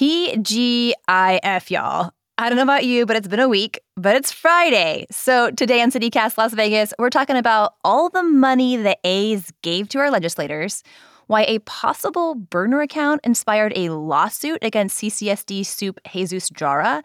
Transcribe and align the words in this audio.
TGIF, 0.00 1.70
y'all. 1.70 2.10
I 2.38 2.48
don't 2.48 2.56
know 2.56 2.62
about 2.62 2.86
you, 2.86 3.04
but 3.04 3.16
it's 3.16 3.28
been 3.28 3.38
a 3.38 3.50
week, 3.50 3.80
but 3.96 4.16
it's 4.16 4.32
Friday. 4.32 5.04
So 5.10 5.50
today 5.50 5.82
on 5.82 5.90
CityCast 5.90 6.38
Las 6.38 6.54
Vegas, 6.54 6.94
we're 6.98 7.10
talking 7.10 7.36
about 7.36 7.74
all 7.84 8.08
the 8.08 8.22
money 8.22 8.78
the 8.78 8.96
A's 9.04 9.52
gave 9.62 9.90
to 9.90 9.98
our 9.98 10.10
legislators, 10.10 10.82
why 11.26 11.42
a 11.42 11.58
possible 11.60 12.34
burner 12.34 12.80
account 12.80 13.20
inspired 13.24 13.74
a 13.76 13.90
lawsuit 13.90 14.58
against 14.62 14.98
CCSD 14.98 15.66
soup 15.66 16.00
Jesus 16.10 16.48
Jara, 16.48 17.02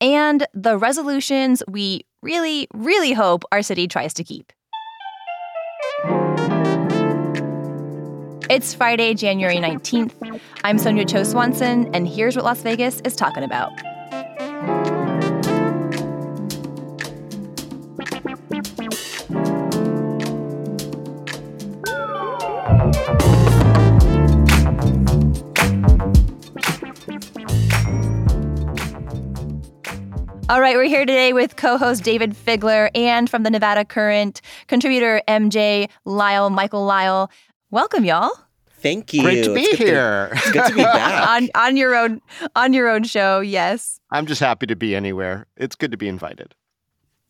and 0.00 0.46
the 0.54 0.78
resolutions 0.78 1.64
we 1.66 2.06
really, 2.22 2.68
really 2.72 3.12
hope 3.12 3.42
our 3.50 3.62
city 3.62 3.88
tries 3.88 4.14
to 4.14 4.22
keep. 4.22 4.52
It's 8.48 8.74
Friday, 8.74 9.14
January 9.14 9.56
19th. 9.56 10.40
I'm 10.62 10.76
Sonja 10.76 11.08
Cho 11.08 11.24
Swanson, 11.24 11.92
and 11.92 12.06
here's 12.06 12.36
what 12.36 12.44
Las 12.44 12.62
Vegas 12.62 13.00
is 13.00 13.16
talking 13.16 13.42
about. 13.42 13.72
All 30.48 30.60
right, 30.60 30.76
we're 30.76 30.84
here 30.84 31.04
today 31.04 31.32
with 31.32 31.56
co 31.56 31.78
host 31.78 32.04
Dayvid 32.04 32.36
Figler 32.36 32.90
and 32.94 33.28
from 33.28 33.42
the 33.42 33.50
Nevada 33.50 33.84
Current, 33.84 34.40
contributor 34.68 35.20
MJ 35.26 35.90
Lyle, 36.04 36.50
Michael 36.50 36.84
Lyle. 36.84 37.28
Welcome, 37.70 38.04
y'all. 38.04 38.30
Thank 38.78 39.12
you. 39.12 39.22
Great 39.22 39.44
to 39.44 39.54
be 39.54 39.62
it's 39.62 39.78
here. 39.78 40.28
Good 40.30 40.36
to, 40.36 40.38
it's 40.38 40.50
good 40.52 40.66
to 40.68 40.74
be 40.74 40.82
back. 40.82 41.28
on 41.28 41.48
on 41.54 41.76
your 41.76 41.94
own 41.96 42.20
on 42.54 42.72
your 42.72 42.88
own 42.88 43.04
show, 43.04 43.40
yes. 43.40 44.00
I'm 44.10 44.26
just 44.26 44.40
happy 44.40 44.66
to 44.66 44.76
be 44.76 44.94
anywhere. 44.94 45.46
It's 45.56 45.74
good 45.74 45.90
to 45.90 45.96
be 45.96 46.08
invited. 46.08 46.54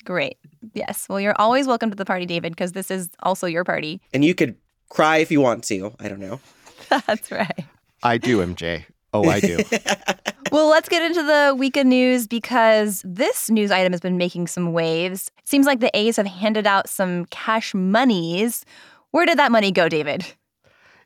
Great. 0.05 0.37
Yes. 0.75 1.07
Well, 1.09 1.21
you're 1.21 1.35
always 1.41 1.67
welcome 1.67 1.91
to 1.91 1.97
the 1.97 2.05
party, 2.05 2.27
Dayvid, 2.27 2.51
because 2.51 2.73
this 2.73 2.91
is 2.91 3.09
also 3.23 3.47
your 3.47 3.65
party. 3.65 4.01
and 4.13 4.25
you 4.25 4.35
could 4.35 4.57
cry 4.89 5.19
if 5.19 5.31
you 5.31 5.41
want 5.41 5.65
to. 5.65 5.95
I 5.99 6.09
don't 6.09 6.21
know. 6.21 6.41
That's 7.07 7.31
right. 7.33 7.65
I 8.03 8.19
do, 8.19 8.45
MJ. 8.45 8.85
Oh, 9.13 9.29
I 9.29 9.41
do. 9.41 9.59
Well, 10.53 10.69
let's 10.71 10.89
get 10.89 11.03
into 11.03 11.25
the 11.25 11.57
weekend 11.59 11.91
news 11.91 12.29
because 12.29 13.03
this 13.05 13.51
news 13.51 13.73
item 13.73 13.93
has 13.93 14.01
been 14.01 14.17
making 14.17 14.47
some 14.47 14.73
waves. 14.73 15.29
It 15.39 15.49
seems 15.49 15.67
like 15.67 15.81
the 15.81 15.91
A's 15.95 16.17
have 16.17 16.27
handed 16.27 16.69
out 16.69 16.89
some 16.89 17.25
cash 17.27 17.75
monies. 17.75 18.65
Where 19.11 19.27
did 19.27 19.39
that 19.39 19.53
money 19.53 19.73
go, 19.73 19.89
Dayvid? 19.89 20.35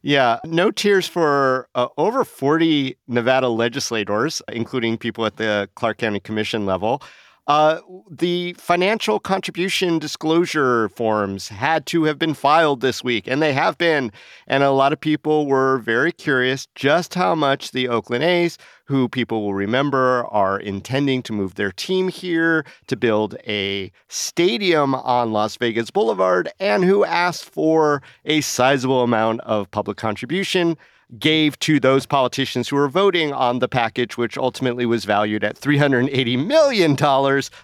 yeah, 0.02 0.38
no 0.44 0.70
tears 0.70 1.06
for 1.06 1.68
uh, 1.74 1.88
over 1.98 2.24
40 2.24 2.96
Nevada 3.06 3.48
legislators, 3.48 4.40
including 4.50 4.96
people 4.96 5.26
at 5.26 5.36
the 5.36 5.68
Clark 5.74 5.98
County 5.98 6.20
Commission 6.20 6.66
level. 6.66 7.02
Uh, 7.50 7.80
the 8.08 8.52
financial 8.52 9.18
contribution 9.18 9.98
disclosure 9.98 10.88
forms 10.90 11.48
had 11.48 11.84
to 11.84 12.04
have 12.04 12.16
been 12.16 12.32
filed 12.32 12.80
this 12.80 13.02
week, 13.02 13.26
and 13.26 13.42
they 13.42 13.52
have 13.52 13.76
been. 13.76 14.12
And 14.46 14.62
a 14.62 14.70
lot 14.70 14.92
of 14.92 15.00
people 15.00 15.48
were 15.48 15.78
very 15.78 16.12
curious 16.12 16.68
just 16.76 17.14
how 17.14 17.34
much 17.34 17.72
the 17.72 17.88
Oakland 17.88 18.22
A's, 18.22 18.56
who 18.84 19.08
people 19.08 19.42
will 19.42 19.54
remember 19.54 20.24
are 20.26 20.60
intending 20.60 21.24
to 21.24 21.32
move 21.32 21.56
their 21.56 21.72
team 21.72 22.06
here 22.06 22.64
to 22.86 22.96
build 22.96 23.34
a 23.48 23.90
stadium 24.06 24.94
on 24.94 25.32
Las 25.32 25.56
Vegas 25.56 25.90
Boulevard, 25.90 26.52
and 26.60 26.84
who 26.84 27.04
asked 27.04 27.46
for 27.46 28.00
a 28.24 28.42
sizable 28.42 29.02
amount 29.02 29.40
of 29.40 29.68
public 29.72 29.96
contribution 29.96 30.76
gave 31.18 31.58
to 31.60 31.80
those 31.80 32.06
politicians 32.06 32.68
who 32.68 32.76
were 32.76 32.88
voting 32.88 33.32
on 33.32 33.58
the 33.58 33.68
package, 33.68 34.16
which 34.16 34.38
ultimately 34.38 34.86
was 34.86 35.04
valued 35.04 35.44
at 35.44 35.58
$380 35.58 36.46
million 36.46 36.96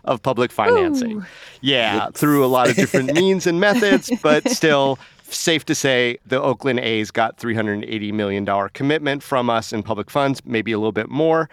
of 0.04 0.22
public 0.22 0.50
financing. 0.50 1.18
Ooh. 1.18 1.26
Yeah, 1.60 2.10
through 2.10 2.44
a 2.44 2.48
lot 2.48 2.68
of 2.68 2.76
different 2.76 3.12
means 3.14 3.46
and 3.46 3.60
methods, 3.60 4.10
but 4.22 4.48
still 4.50 4.98
safe 5.22 5.64
to 5.66 5.74
say 5.74 6.18
the 6.26 6.40
Oakland 6.40 6.80
A's 6.80 7.10
got 7.10 7.38
$380 7.38 8.12
million 8.12 8.68
commitment 8.74 9.22
from 9.22 9.50
us 9.50 9.72
in 9.72 9.82
public 9.82 10.10
funds, 10.10 10.40
maybe 10.44 10.72
a 10.72 10.78
little 10.78 10.92
bit 10.92 11.08
more. 11.08 11.48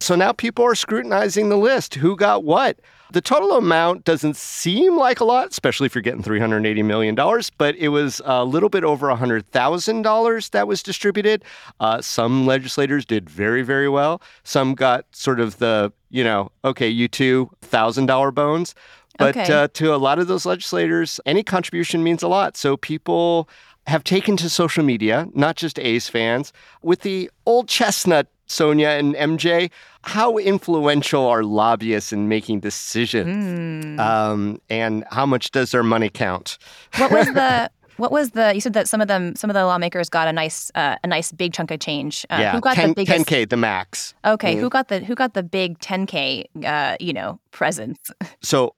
So 0.00 0.14
now 0.14 0.32
people 0.32 0.64
are 0.64 0.74
scrutinizing 0.74 1.48
the 1.48 1.56
list. 1.56 1.94
Who 1.94 2.16
got 2.16 2.44
what? 2.44 2.78
The 3.12 3.20
total 3.20 3.52
amount 3.52 4.04
doesn't 4.04 4.36
seem 4.36 4.96
like 4.96 5.20
a 5.20 5.24
lot, 5.24 5.48
especially 5.50 5.86
if 5.86 5.94
you're 5.94 6.02
getting 6.02 6.22
$380 6.22 6.84
million, 6.84 7.14
but 7.56 7.76
it 7.76 7.88
was 7.88 8.20
a 8.24 8.44
little 8.44 8.68
bit 8.68 8.82
over 8.84 9.06
$100,000 9.08 10.50
that 10.50 10.68
was 10.68 10.82
distributed. 10.82 11.44
Uh, 11.80 12.00
some 12.00 12.46
legislators 12.46 13.04
did 13.04 13.28
very, 13.30 13.62
very 13.62 13.88
well. 13.88 14.20
Some 14.42 14.74
got 14.74 15.04
sort 15.12 15.40
of 15.40 15.58
the, 15.58 15.92
you 16.10 16.24
know, 16.24 16.50
okay, 16.64 16.88
you 16.88 17.08
two, 17.08 17.50
$1,000 17.62 18.34
bones. 18.34 18.74
But 19.18 19.36
Okay. 19.36 19.52
uh, 19.52 19.68
to 19.74 19.94
a 19.94 19.96
lot 19.96 20.18
of 20.18 20.26
those 20.26 20.44
legislators, 20.44 21.20
any 21.24 21.42
contribution 21.42 22.02
means 22.02 22.22
a 22.22 22.28
lot. 22.28 22.56
So 22.56 22.76
people 22.76 23.48
have 23.86 24.04
taken 24.04 24.36
to 24.36 24.50
social 24.50 24.84
media, 24.84 25.28
not 25.32 25.56
just 25.56 25.78
A's 25.78 26.08
fans, 26.08 26.52
with 26.82 27.00
the 27.00 27.30
old 27.46 27.68
chestnut, 27.68 28.26
Sonja 28.48 28.98
and 28.98 29.14
MJ. 29.14 29.70
How 30.02 30.38
influential 30.38 31.26
are 31.26 31.42
lobbyists 31.42 32.12
in 32.12 32.28
making 32.28 32.60
decisions? 32.60 34.00
Um, 34.00 34.60
and 34.70 35.04
how 35.10 35.26
much 35.26 35.50
does 35.50 35.72
their 35.72 35.82
money 35.82 36.08
count? 36.08 36.58
What 36.96 37.10
was 37.10 37.26
the 37.26 37.70
what 37.96 38.12
was 38.12 38.30
the 38.30 38.54
you 38.54 38.60
said 38.60 38.74
that 38.74 38.88
some 38.88 39.00
of 39.00 39.08
them 39.08 39.34
some 39.36 39.50
of 39.50 39.54
the 39.54 39.64
lawmakers 39.64 40.08
got 40.08 40.28
a 40.28 40.32
nice 40.32 40.70
uh, 40.74 40.96
a 41.02 41.06
nice 41.06 41.32
big 41.32 41.52
chunk 41.52 41.70
of 41.70 41.80
change. 41.80 42.24
Uh, 42.30 42.38
yeah, 42.40 42.52
who 42.52 42.60
got 42.60 42.74
10, 42.76 42.90
the 42.90 42.94
biggest 42.94 43.26
10K, 43.26 43.48
the 43.48 43.56
max. 43.56 44.14
Okay, 44.24 44.56
who 44.56 44.68
got 44.68 44.88
the 44.88 45.00
who 45.00 45.14
got 45.14 45.34
the 45.34 45.42
big 45.42 45.78
10k 45.80 46.44
uh, 46.64 46.96
you 47.00 47.12
know, 47.12 47.40
presents? 47.50 48.10
So 48.42 48.74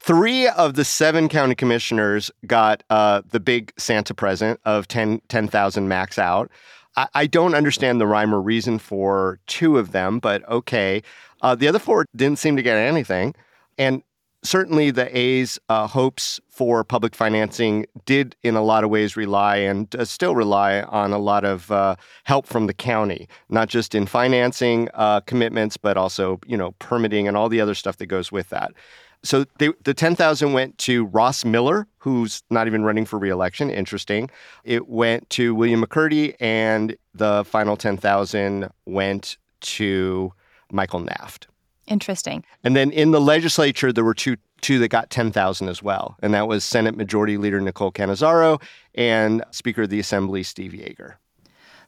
three 0.00 0.46
of 0.48 0.74
the 0.74 0.84
seven 0.84 1.28
county 1.28 1.54
commissioners 1.54 2.30
got 2.46 2.84
uh, 2.88 3.22
the 3.30 3.40
big 3.40 3.72
Santa 3.78 4.14
present 4.14 4.60
of 4.64 4.86
10 4.88 5.22
10,000 5.28 5.88
max 5.88 6.18
out. 6.18 6.50
I, 7.14 7.26
don't 7.26 7.54
understand 7.54 8.00
the 8.00 8.06
rhyme 8.06 8.34
or 8.34 8.40
reason 8.40 8.78
for 8.78 9.38
two 9.46 9.78
of 9.78 9.92
them, 9.92 10.18
but 10.18 10.48
okay. 10.48 11.02
Uh, 11.42 11.54
the 11.54 11.68
other 11.68 11.78
four 11.78 12.06
didn't 12.16 12.38
seem 12.38 12.56
to 12.56 12.62
get 12.62 12.76
anything. 12.76 13.34
And 13.76 14.02
certainly 14.42 14.90
the 14.90 15.16
A's 15.16 15.58
uh, 15.68 15.86
hopes 15.86 16.40
for 16.48 16.84
public 16.84 17.14
financing 17.14 17.86
did 18.06 18.36
in 18.42 18.56
a 18.56 18.62
lot 18.62 18.84
of 18.84 18.90
ways 18.90 19.16
rely 19.16 19.56
and 19.56 19.94
uh, 19.96 20.04
still 20.04 20.34
rely 20.34 20.82
on 20.82 21.12
a 21.12 21.18
lot 21.18 21.44
of 21.44 21.70
uh, 21.70 21.96
help 22.24 22.46
from 22.46 22.66
the 22.66 22.74
county, 22.74 23.28
not 23.48 23.68
just 23.68 23.94
in 23.94 24.06
financing 24.06 24.88
uh, 24.94 25.20
commitments, 25.20 25.76
but 25.76 25.96
also, 25.96 26.40
you 26.46 26.56
know, 26.56 26.72
permitting 26.78 27.28
and 27.28 27.36
all 27.36 27.48
the 27.48 27.60
other 27.60 27.74
stuff 27.74 27.96
that 27.98 28.06
goes 28.06 28.32
with 28.32 28.48
that. 28.50 28.72
So 29.22 29.44
they, 29.58 29.70
the 29.84 29.94
10,000 29.94 30.52
went 30.52 30.78
to 30.78 31.06
Ross 31.06 31.44
Miller, 31.44 31.86
who's 31.98 32.42
not 32.50 32.66
even 32.66 32.84
running 32.84 33.04
for 33.04 33.18
reelection. 33.18 33.70
Interesting. 33.70 34.30
It 34.64 34.88
went 34.88 35.28
to 35.30 35.54
William 35.54 35.84
McCurdy, 35.84 36.34
and 36.40 36.96
the 37.14 37.44
final 37.44 37.76
10,000 37.76 38.68
went 38.86 39.36
to 39.60 40.32
Michael 40.70 41.00
Naft. 41.00 41.48
Interesting. 41.86 42.44
And 42.62 42.76
then 42.76 42.90
in 42.90 43.10
the 43.10 43.20
legislature, 43.20 43.92
there 43.92 44.04
were 44.04 44.14
two 44.14 44.36
two 44.60 44.78
that 44.80 44.88
got 44.88 45.10
10,000 45.10 45.68
as 45.68 45.82
well. 45.82 46.16
And 46.20 46.34
that 46.34 46.48
was 46.48 46.64
Senate 46.64 46.96
Majority 46.96 47.36
Leader 47.36 47.60
Nicole 47.60 47.92
Cannizzaro 47.92 48.60
and 48.94 49.44
Speaker 49.52 49.82
of 49.82 49.90
the 49.90 50.00
Assembly 50.00 50.42
Steve 50.42 50.72
Yeager. 50.72 51.14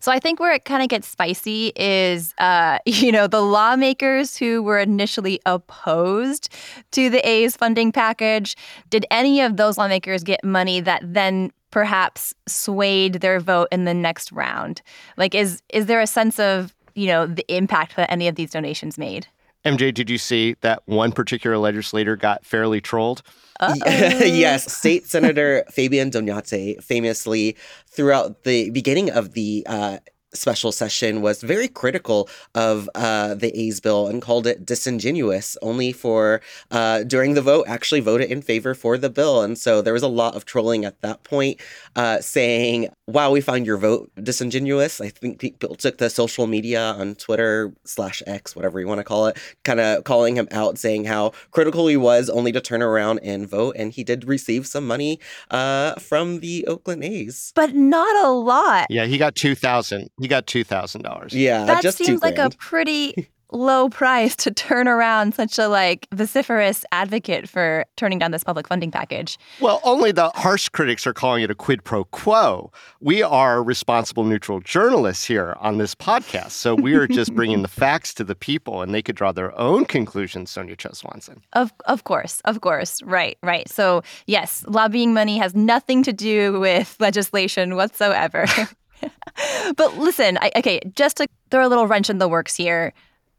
So 0.00 0.10
I 0.10 0.18
think 0.18 0.40
where 0.40 0.52
it 0.52 0.64
kind 0.64 0.82
of 0.82 0.88
gets 0.88 1.06
spicy 1.06 1.72
is, 1.76 2.34
uh, 2.38 2.78
you 2.86 3.12
know, 3.12 3.26
the 3.26 3.42
lawmakers 3.42 4.36
who 4.36 4.62
were 4.62 4.78
initially 4.78 5.40
opposed 5.46 6.48
to 6.92 7.10
the 7.10 7.26
A's 7.28 7.56
funding 7.56 7.92
package. 7.92 8.56
Did 8.88 9.06
any 9.10 9.40
of 9.40 9.56
those 9.56 9.78
lawmakers 9.78 10.24
get 10.24 10.42
money 10.42 10.80
that 10.80 11.02
then 11.04 11.52
perhaps 11.70 12.34
swayed 12.48 13.14
their 13.14 13.38
vote 13.38 13.68
in 13.70 13.84
the 13.84 13.94
next 13.94 14.32
round? 14.32 14.82
Like, 15.16 15.34
is 15.34 15.62
is 15.68 15.86
there 15.86 16.00
a 16.00 16.06
sense 16.06 16.38
of 16.38 16.74
you 16.94 17.06
know 17.06 17.26
the 17.26 17.44
impact 17.54 17.96
that 17.96 18.10
any 18.10 18.26
of 18.26 18.34
these 18.34 18.50
donations 18.50 18.98
made? 18.98 19.26
MJ, 19.64 19.92
did 19.92 20.08
you 20.08 20.18
see 20.18 20.56
that 20.62 20.82
one 20.86 21.12
particular 21.12 21.58
legislator 21.58 22.16
got 22.16 22.44
fairly 22.46 22.80
trolled? 22.80 23.22
yes, 23.76 24.72
State 24.74 25.06
Senator 25.06 25.64
Fabian 25.70 26.10
Doñate 26.10 26.82
famously, 26.82 27.56
throughout 27.86 28.44
the 28.44 28.70
beginning 28.70 29.10
of 29.10 29.34
the 29.34 29.64
uh, 29.68 29.98
special 30.32 30.72
session 30.72 31.22
was 31.22 31.42
very 31.42 31.68
critical 31.68 32.28
of 32.54 32.88
uh, 32.94 33.34
the 33.34 33.56
A's 33.58 33.80
bill 33.80 34.06
and 34.06 34.22
called 34.22 34.46
it 34.46 34.64
disingenuous, 34.64 35.56
only 35.62 35.92
for 35.92 36.40
uh, 36.70 37.02
during 37.04 37.34
the 37.34 37.42
vote 37.42 37.64
actually 37.66 38.00
voted 38.00 38.30
in 38.30 38.42
favor 38.42 38.74
for 38.74 38.96
the 38.96 39.10
bill. 39.10 39.42
And 39.42 39.58
so 39.58 39.82
there 39.82 39.92
was 39.92 40.02
a 40.02 40.08
lot 40.08 40.34
of 40.34 40.44
trolling 40.44 40.84
at 40.84 41.00
that 41.02 41.24
point 41.24 41.60
uh, 41.96 42.20
saying, 42.20 42.88
wow, 43.06 43.30
we 43.30 43.40
found 43.40 43.66
your 43.66 43.76
vote 43.76 44.10
disingenuous. 44.22 45.00
I 45.00 45.08
think 45.08 45.38
people 45.38 45.74
took 45.74 45.98
the 45.98 46.10
social 46.10 46.46
media 46.46 46.80
on 46.80 47.14
Twitter 47.16 47.72
slash 47.84 48.22
X, 48.26 48.54
whatever 48.54 48.80
you 48.80 48.86
want 48.86 48.98
to 48.98 49.04
call 49.04 49.26
it, 49.26 49.36
kind 49.64 49.80
of 49.80 50.04
calling 50.04 50.36
him 50.36 50.48
out, 50.52 50.78
saying 50.78 51.04
how 51.04 51.32
critical 51.50 51.86
he 51.88 51.96
was 51.96 52.30
only 52.30 52.52
to 52.52 52.60
turn 52.60 52.82
around 52.82 53.18
and 53.22 53.48
vote. 53.48 53.74
And 53.76 53.92
he 53.92 54.04
did 54.04 54.28
receive 54.28 54.66
some 54.66 54.86
money 54.86 55.18
uh, 55.50 55.94
from 55.94 56.40
the 56.40 56.66
Oakland 56.66 57.04
A's. 57.04 57.52
But 57.54 57.74
not 57.74 58.24
a 58.24 58.30
lot. 58.30 58.86
Yeah, 58.90 59.06
he 59.06 59.18
got 59.18 59.34
2000 59.34 60.10
He 60.20 60.28
got 60.28 60.46
$2,000. 60.46 61.28
Yeah, 61.32 61.64
that 61.64 61.82
just 61.82 61.98
seems 61.98 62.22
like 62.22 62.38
a 62.38 62.50
pretty 62.58 63.28
low 63.52 63.88
price 63.88 64.36
to 64.36 64.50
turn 64.50 64.88
around 64.88 65.34
such 65.34 65.58
a 65.58 65.68
like 65.68 66.06
vociferous 66.12 66.84
advocate 66.92 67.48
for 67.48 67.84
turning 67.96 68.18
down 68.18 68.30
this 68.30 68.44
public 68.44 68.68
funding 68.68 68.90
package. 68.90 69.38
Well, 69.60 69.80
only 69.82 70.12
the 70.12 70.30
harsh 70.30 70.68
critics 70.68 71.06
are 71.06 71.12
calling 71.12 71.42
it 71.42 71.50
a 71.50 71.54
quid 71.54 71.84
pro 71.84 72.04
quo. 72.04 72.72
We 73.00 73.22
are 73.22 73.62
responsible, 73.62 74.24
neutral 74.24 74.60
journalists 74.60 75.24
here 75.24 75.56
on 75.58 75.78
this 75.78 75.94
podcast. 75.94 76.52
So 76.52 76.74
we 76.74 76.94
are 76.94 77.06
just 77.06 77.34
bringing 77.34 77.62
the 77.62 77.68
facts 77.68 78.14
to 78.14 78.24
the 78.24 78.34
people 78.34 78.82
and 78.82 78.94
they 78.94 79.02
could 79.02 79.16
draw 79.16 79.32
their 79.32 79.58
own 79.58 79.84
conclusions, 79.84 80.52
Sonja 80.52 80.76
Cho 80.76 80.90
Swanson. 80.92 81.42
Of 81.54 81.72
of 81.86 82.04
course, 82.04 82.40
of 82.44 82.60
course. 82.60 83.02
Right, 83.02 83.38
right. 83.42 83.68
So, 83.68 84.02
yes, 84.26 84.64
lobbying 84.68 85.12
money 85.14 85.38
has 85.38 85.54
nothing 85.54 86.02
to 86.04 86.12
do 86.12 86.60
with 86.60 86.96
legislation 87.00 87.76
whatsoever. 87.76 88.46
but 89.76 89.96
listen, 89.96 90.38
I, 90.40 90.50
okay, 90.56 90.80
just 90.94 91.18
to 91.18 91.26
throw 91.50 91.66
a 91.66 91.68
little 91.68 91.86
wrench 91.86 92.10
in 92.10 92.18
the 92.18 92.28
works 92.28 92.54
here, 92.54 92.92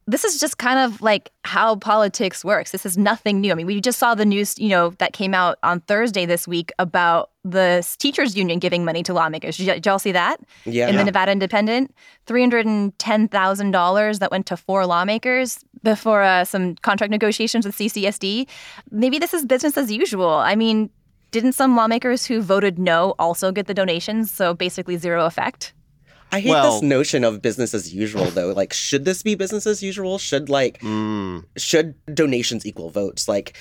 this 0.07 0.25
is 0.25 0.39
just 0.39 0.57
kind 0.57 0.79
of 0.79 1.01
like 1.01 1.31
how 1.43 1.75
politics 1.75 2.43
works. 2.43 2.71
This 2.71 2.85
is 2.85 2.97
nothing 2.97 3.39
new. 3.39 3.51
I 3.51 3.55
mean, 3.55 3.67
we 3.67 3.79
just 3.79 3.99
saw 3.99 4.15
the 4.15 4.25
news, 4.25 4.57
you 4.57 4.69
know, 4.69 4.89
that 4.97 5.13
came 5.13 5.33
out 5.33 5.57
on 5.63 5.79
Thursday 5.81 6.25
this 6.25 6.47
week 6.47 6.71
about 6.79 7.29
the 7.43 7.87
teachers 7.99 8.35
union 8.35 8.59
giving 8.59 8.83
money 8.83 9.03
to 9.03 9.13
lawmakers. 9.13 9.57
Did, 9.57 9.67
y- 9.67 9.73
did 9.75 9.85
y'all 9.85 9.99
see 9.99 10.11
that? 10.11 10.39
Yeah. 10.65 10.87
In 10.87 10.95
the 10.95 11.03
Nevada 11.03 11.31
Independent, 11.31 11.95
three 12.25 12.41
hundred 12.41 12.65
and 12.65 12.97
ten 12.99 13.27
thousand 13.27 13.71
dollars 13.71 14.19
that 14.19 14.31
went 14.31 14.47
to 14.47 14.57
four 14.57 14.85
lawmakers 14.85 15.59
before 15.83 16.23
uh, 16.23 16.45
some 16.45 16.75
contract 16.75 17.11
negotiations 17.11 17.65
with 17.65 17.75
CCSD. 17.75 18.47
Maybe 18.89 19.19
this 19.19 19.33
is 19.33 19.45
business 19.45 19.77
as 19.77 19.91
usual. 19.91 20.29
I 20.29 20.55
mean, 20.55 20.89
didn't 21.31 21.53
some 21.53 21.75
lawmakers 21.75 22.25
who 22.25 22.41
voted 22.41 22.77
no 22.77 23.15
also 23.17 23.51
get 23.51 23.67
the 23.67 23.73
donations? 23.73 24.31
So 24.31 24.53
basically 24.53 24.97
zero 24.97 25.25
effect. 25.25 25.73
I 26.33 26.39
hate 26.39 26.49
Well- 26.49 26.73
this 26.73 26.81
notion 26.81 27.23
of 27.23 27.41
business 27.41 27.73
as 27.73 27.93
usual 27.93 28.25
though. 28.25 28.51
Like 28.53 28.71
should 28.73 29.03
this 29.05 29.21
be 29.23 29.35
business 29.35 29.65
as 29.67 29.81
usual? 29.83 30.17
Should 30.17 30.49
like 30.49 30.79
Mm. 30.81 31.45
should 31.57 31.95
donations 32.13 32.65
equal 32.65 32.89
votes? 32.89 33.27
Like 33.27 33.53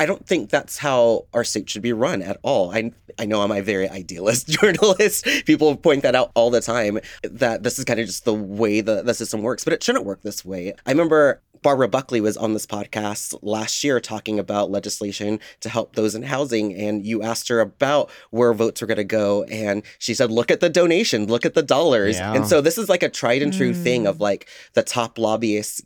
I- 0.00 0.06
don't 0.06 0.26
think 0.26 0.50
that's 0.50 0.78
how 0.78 1.26
our 1.32 1.44
state 1.44 1.70
should 1.70 1.82
be 1.82 1.92
run 1.92 2.22
at 2.22 2.38
all. 2.42 2.70
I 2.72 2.92
I 3.18 3.26
know 3.26 3.42
I'm 3.42 3.52
a 3.52 3.60
very 3.60 3.88
idealist 3.88 4.48
journalist. 4.60 5.26
People 5.44 5.76
point 5.76 6.02
that 6.02 6.14
out 6.14 6.30
all 6.34 6.50
the 6.50 6.60
time 6.60 6.98
that 7.22 7.62
this 7.62 7.78
is 7.78 7.84
kind 7.84 8.00
of 8.00 8.06
just 8.06 8.24
the 8.24 8.34
way 8.34 8.80
the, 8.80 9.02
the 9.02 9.14
system 9.14 9.42
works, 9.42 9.62
but 9.62 9.72
it 9.72 9.82
shouldn't 9.82 10.04
work 10.04 10.22
this 10.22 10.44
way. 10.44 10.74
I 10.86 10.90
remember 10.90 11.42
Barbara 11.62 11.88
Buckley 11.88 12.20
was 12.20 12.36
on 12.36 12.54
this 12.54 12.66
podcast 12.66 13.38
last 13.42 13.84
year 13.84 14.00
talking 14.00 14.38
about 14.38 14.70
legislation 14.70 15.40
to 15.60 15.68
help 15.68 15.94
those 15.94 16.14
in 16.14 16.22
housing. 16.22 16.74
And 16.74 17.04
you 17.04 17.22
asked 17.22 17.48
her 17.48 17.60
about 17.60 18.10
where 18.30 18.54
votes 18.54 18.82
are 18.82 18.86
going 18.86 18.96
to 18.96 19.04
go. 19.04 19.44
And 19.44 19.82
she 19.98 20.14
said, 20.14 20.30
look 20.30 20.50
at 20.50 20.60
the 20.60 20.70
donation, 20.70 21.26
look 21.26 21.44
at 21.44 21.54
the 21.54 21.62
dollars. 21.62 22.16
Yeah. 22.16 22.32
And 22.32 22.46
so 22.46 22.60
this 22.60 22.78
is 22.78 22.88
like 22.88 23.02
a 23.02 23.08
tried 23.08 23.42
and 23.42 23.52
true 23.52 23.74
thing 23.74 24.06
of 24.06 24.16
hmm. 24.16 24.22
like 24.22 24.48
the 24.72 24.82
top 24.82 25.18
lobbyists 25.18 25.82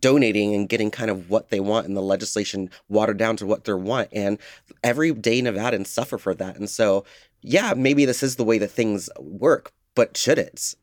donating 0.00 0.54
and 0.54 0.68
getting 0.68 0.90
kind 0.90 1.10
of 1.10 1.30
what 1.30 1.50
they 1.50 1.60
want 1.60 1.86
and 1.86 1.96
the 1.96 2.02
legislation 2.02 2.70
watered 2.88 3.16
down 3.16 3.36
to 3.36 3.46
what 3.46 3.64
they 3.64 3.72
want. 3.72 4.08
And 4.12 4.38
everyday 4.82 5.40
Nevadans 5.40 5.86
suffer 5.86 6.18
for 6.18 6.34
that. 6.34 6.56
And 6.56 6.68
so, 6.68 7.04
yeah, 7.42 7.74
maybe 7.76 8.04
this 8.04 8.22
is 8.22 8.36
the 8.36 8.44
way 8.44 8.58
that 8.58 8.70
things 8.70 9.08
work, 9.18 9.72
but 9.94 10.16
should 10.16 10.38
it? 10.38 10.74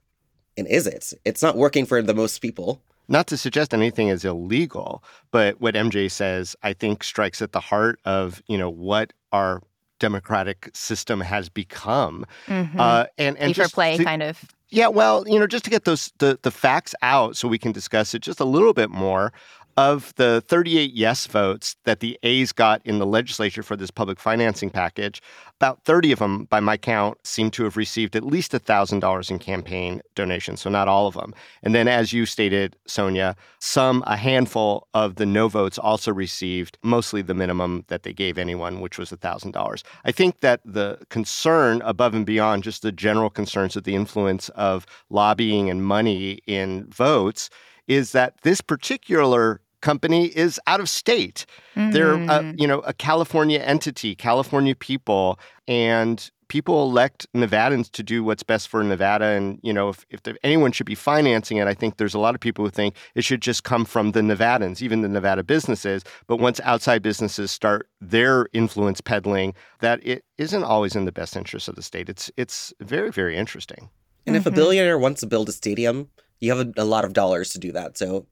And 0.57 0.67
is 0.67 0.87
it? 0.87 1.13
It's 1.25 1.43
not 1.43 1.57
working 1.57 1.85
for 1.85 2.01
the 2.01 2.13
most 2.13 2.39
people. 2.39 2.81
Not 3.07 3.27
to 3.27 3.37
suggest 3.37 3.73
anything 3.73 4.07
is 4.07 4.25
illegal, 4.25 5.03
but 5.31 5.61
what 5.61 5.75
MJ 5.75 6.09
says, 6.09 6.55
I 6.63 6.73
think, 6.73 7.03
strikes 7.03 7.41
at 7.41 7.51
the 7.51 7.59
heart 7.59 7.99
of 8.05 8.41
you 8.47 8.57
know 8.57 8.69
what 8.69 9.13
our 9.31 9.61
democratic 9.99 10.69
system 10.73 11.21
has 11.21 11.49
become. 11.49 12.25
Mm-hmm. 12.47 12.79
Uh, 12.79 13.05
and 13.17 13.37
and 13.37 13.49
Pay 13.49 13.53
for 13.53 13.61
just 13.61 13.73
play, 13.73 13.97
to- 13.97 14.03
kind 14.03 14.23
of. 14.23 14.43
Yeah, 14.69 14.87
well, 14.87 15.23
you 15.27 15.39
know, 15.39 15.47
just 15.47 15.63
to 15.65 15.69
get 15.69 15.85
those 15.85 16.11
the 16.17 16.39
the 16.41 16.51
facts 16.51 16.95
out 17.01 17.37
so 17.37 17.47
we 17.47 17.59
can 17.59 17.71
discuss 17.71 18.13
it 18.13 18.19
just 18.21 18.39
a 18.39 18.45
little 18.45 18.73
bit 18.73 18.89
more. 18.89 19.31
Of 19.77 20.15
the 20.15 20.41
38 20.47 20.93
yes 20.93 21.27
votes 21.27 21.75
that 21.83 21.99
the 21.99 22.17
A's 22.23 22.53
got 22.53 22.81
in 22.85 22.97
the 22.97 23.05
legislature 23.05 23.61
for 23.61 23.75
this 23.75 23.91
public 23.91 24.21
financing 24.21 24.69
package, 24.69 25.21
about 25.59 25.83
30 25.83 26.13
of 26.13 26.19
them, 26.19 26.45
by 26.45 26.61
my 26.61 26.77
count, 26.77 27.17
seem 27.27 27.51
to 27.51 27.65
have 27.65 27.75
received 27.75 28.15
at 28.15 28.23
least 28.25 28.53
$1,000 28.53 29.29
in 29.29 29.37
campaign 29.37 30.01
donations, 30.15 30.61
so 30.61 30.69
not 30.69 30.87
all 30.87 31.07
of 31.07 31.15
them. 31.15 31.33
And 31.61 31.75
then, 31.75 31.89
as 31.89 32.13
you 32.13 32.25
stated, 32.25 32.77
Sonja, 32.87 33.35
some, 33.59 34.01
a 34.07 34.15
handful 34.15 34.87
of 34.93 35.15
the 35.15 35.25
no 35.25 35.49
votes 35.49 35.77
also 35.77 36.13
received 36.13 36.77
mostly 36.81 37.21
the 37.21 37.33
minimum 37.33 37.83
that 37.89 38.03
they 38.03 38.13
gave 38.13 38.37
anyone, 38.37 38.79
which 38.79 38.97
was 38.97 39.11
$1,000. 39.11 39.83
I 40.05 40.11
think 40.13 40.39
that 40.39 40.61
the 40.63 40.99
concern 41.09 41.81
above 41.81 42.13
and 42.13 42.25
beyond 42.25 42.63
just 42.63 42.81
the 42.81 42.93
general 42.93 43.29
concerns 43.29 43.75
of 43.75 43.83
the 43.83 43.95
influence 43.95 44.47
of 44.49 44.85
lobbying 45.09 45.69
and 45.69 45.83
money 45.83 46.39
in 46.47 46.85
votes 46.85 47.49
is 47.87 48.13
that 48.13 48.33
this 48.41 48.61
particular 48.61 49.61
company 49.85 50.25
is 50.27 50.59
out 50.65 50.79
of 50.79 50.89
state. 50.89 51.45
They're, 51.75 52.15
uh, 52.15 52.53
you 52.57 52.67
know, 52.67 52.79
a 52.79 52.93
California 52.93 53.59
entity, 53.59 54.15
California 54.15 54.75
people, 54.75 55.39
and 55.67 56.17
people 56.47 56.83
elect 56.83 57.27
Nevadans 57.35 57.91
to 57.91 58.01
do 58.01 58.23
what's 58.23 58.41
best 58.41 58.67
for 58.67 58.83
Nevada. 58.83 59.25
And, 59.25 59.59
you 59.61 59.71
know, 59.71 59.89
if, 59.89 60.03
if 60.09 60.23
there, 60.23 60.37
anyone 60.43 60.71
should 60.71 60.87
be 60.87 60.95
financing 60.95 61.57
it, 61.57 61.67
I 61.67 61.75
think 61.75 61.97
there's 61.97 62.15
a 62.15 62.19
lot 62.19 62.33
of 62.33 62.41
people 62.41 62.65
who 62.65 62.71
think 62.71 62.95
it 63.13 63.23
should 63.23 63.41
just 63.41 63.63
come 63.63 63.85
from 63.85 64.11
the 64.13 64.21
Nevadans, 64.21 64.81
even 64.81 65.01
the 65.01 65.07
Nevada 65.07 65.43
businesses. 65.43 66.03
But 66.25 66.37
once 66.37 66.59
outside 66.63 67.03
businesses 67.03 67.51
start 67.51 67.87
their 68.01 68.47
influence 68.53 69.01
peddling, 69.01 69.53
that 69.81 69.99
it 70.03 70.23
isn't 70.39 70.63
always 70.63 70.95
in 70.95 71.05
the 71.05 71.11
best 71.11 71.35
interest 71.35 71.67
of 71.67 71.75
the 71.75 71.83
state. 71.83 72.09
It's, 72.09 72.31
it's 72.37 72.73
very, 72.79 73.11
very 73.11 73.37
interesting. 73.37 73.89
And 74.25 74.35
if 74.35 74.47
a 74.47 74.51
billionaire 74.51 74.97
wants 74.97 75.21
to 75.21 75.27
build 75.27 75.49
a 75.49 75.51
stadium, 75.51 76.09
you 76.39 76.55
have 76.55 76.67
a, 76.67 76.81
a 76.81 76.85
lot 76.85 77.05
of 77.05 77.13
dollars 77.13 77.51
to 77.51 77.59
do 77.59 77.71
that. 77.73 77.97
So, 77.97 78.25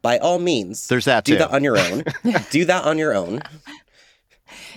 by 0.00 0.18
all 0.18 0.38
means, 0.38 0.86
There's 0.88 1.04
that 1.04 1.24
do 1.24 1.34
too. 1.34 1.38
that 1.38 1.50
on 1.50 1.62
your 1.64 1.76
own. 1.78 2.04
do 2.50 2.64
that 2.64 2.84
on 2.84 2.98
your 2.98 3.14
own. 3.14 3.42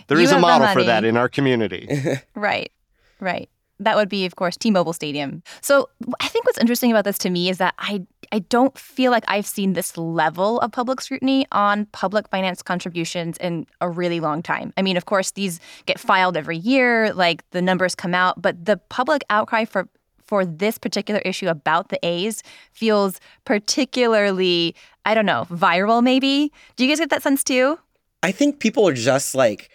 There 0.07 0.19
You 0.19 0.25
is 0.25 0.31
a 0.31 0.39
model 0.39 0.67
for 0.67 0.83
that 0.83 1.03
in 1.03 1.17
our 1.17 1.27
community. 1.27 1.87
Right, 2.35 2.71
right. 3.19 3.49
That 3.79 3.95
would 3.95 4.07
be, 4.07 4.25
of 4.25 4.35
course, 4.35 4.55
T-Mobile 4.55 4.93
Stadium. 4.93 5.41
So 5.61 5.89
I 6.21 6.27
think 6.27 6.45
what's 6.45 6.59
interesting 6.59 6.91
about 6.91 7.03
this 7.05 7.17
to 7.19 7.29
me 7.29 7.49
is 7.49 7.57
that 7.57 7.73
I 7.79 8.03
I 8.31 8.39
don't 8.39 8.77
feel 8.77 9.11
like 9.11 9.23
I've 9.27 9.45
seen 9.45 9.73
this 9.73 9.97
level 9.97 10.59
of 10.59 10.71
public 10.71 11.01
scrutiny 11.01 11.45
on 11.51 11.85
public 11.87 12.27
finance 12.29 12.61
contributions 12.61 13.37
in 13.37 13.65
a 13.81 13.89
really 13.89 14.19
long 14.19 14.41
time. 14.43 14.73
I 14.77 14.81
mean, 14.81 14.95
of 14.95 15.05
course, 15.05 15.31
these 15.31 15.59
get 15.85 15.99
filed 15.99 16.37
every 16.37 16.57
year, 16.57 17.11
like 17.13 17.43
the 17.51 17.61
numbers 17.61 17.95
come 17.95 18.13
out, 18.13 18.41
but 18.41 18.63
the 18.63 18.77
public 18.89 19.23
outcry 19.29 19.65
for 19.65 19.87
for 20.23 20.45
this 20.45 20.77
particular 20.77 21.19
issue 21.25 21.47
about 21.47 21.89
the 21.89 21.99
A's 22.05 22.41
feels 22.71 23.19
particularly, 23.43 24.75
I 25.05 25.13
don't 25.13 25.25
know, 25.25 25.47
viral 25.51 26.03
maybe. 26.03 26.51
Do 26.75 26.83
you 26.83 26.91
guys 26.91 26.99
get 26.99 27.09
that 27.11 27.23
sense 27.23 27.43
too? 27.43 27.79
I 28.23 28.31
think 28.31 28.59
people 28.59 28.87
are 28.87 28.93
just 28.93 29.35
like 29.35 29.69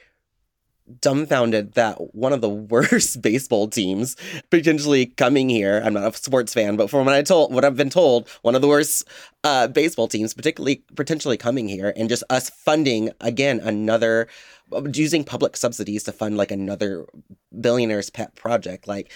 dumbfounded 1.00 1.74
that 1.74 2.14
one 2.14 2.32
of 2.32 2.40
the 2.40 2.48
worst 2.72 3.22
baseball 3.22 3.68
teams 3.68 4.16
potentially 4.50 5.06
coming 5.06 5.48
here. 5.48 5.80
I'm 5.84 5.94
not 5.94 6.14
a 6.14 6.16
sports 6.16 6.52
fan, 6.52 6.76
but 6.76 6.90
from 6.90 7.06
what 7.06 7.14
I 7.14 7.22
told, 7.22 7.54
what 7.54 7.64
I've 7.64 7.76
been 7.76 7.90
told, 7.90 8.28
one 8.42 8.54
of 8.54 8.62
the 8.62 8.68
worst 8.68 9.06
uh, 9.44 9.68
baseball 9.68 10.08
teams, 10.08 10.34
particularly 10.34 10.82
potentially 10.96 11.36
coming 11.36 11.68
here, 11.68 11.92
and 11.96 12.08
just 12.08 12.24
us 12.30 12.50
funding 12.50 13.10
again 13.20 13.60
another 13.60 14.28
using 14.92 15.24
public 15.24 15.56
subsidies 15.56 16.04
to 16.04 16.12
fund 16.12 16.36
like 16.36 16.50
another 16.50 17.06
billionaire's 17.58 18.10
pet 18.10 18.34
project, 18.34 18.88
like. 18.88 19.12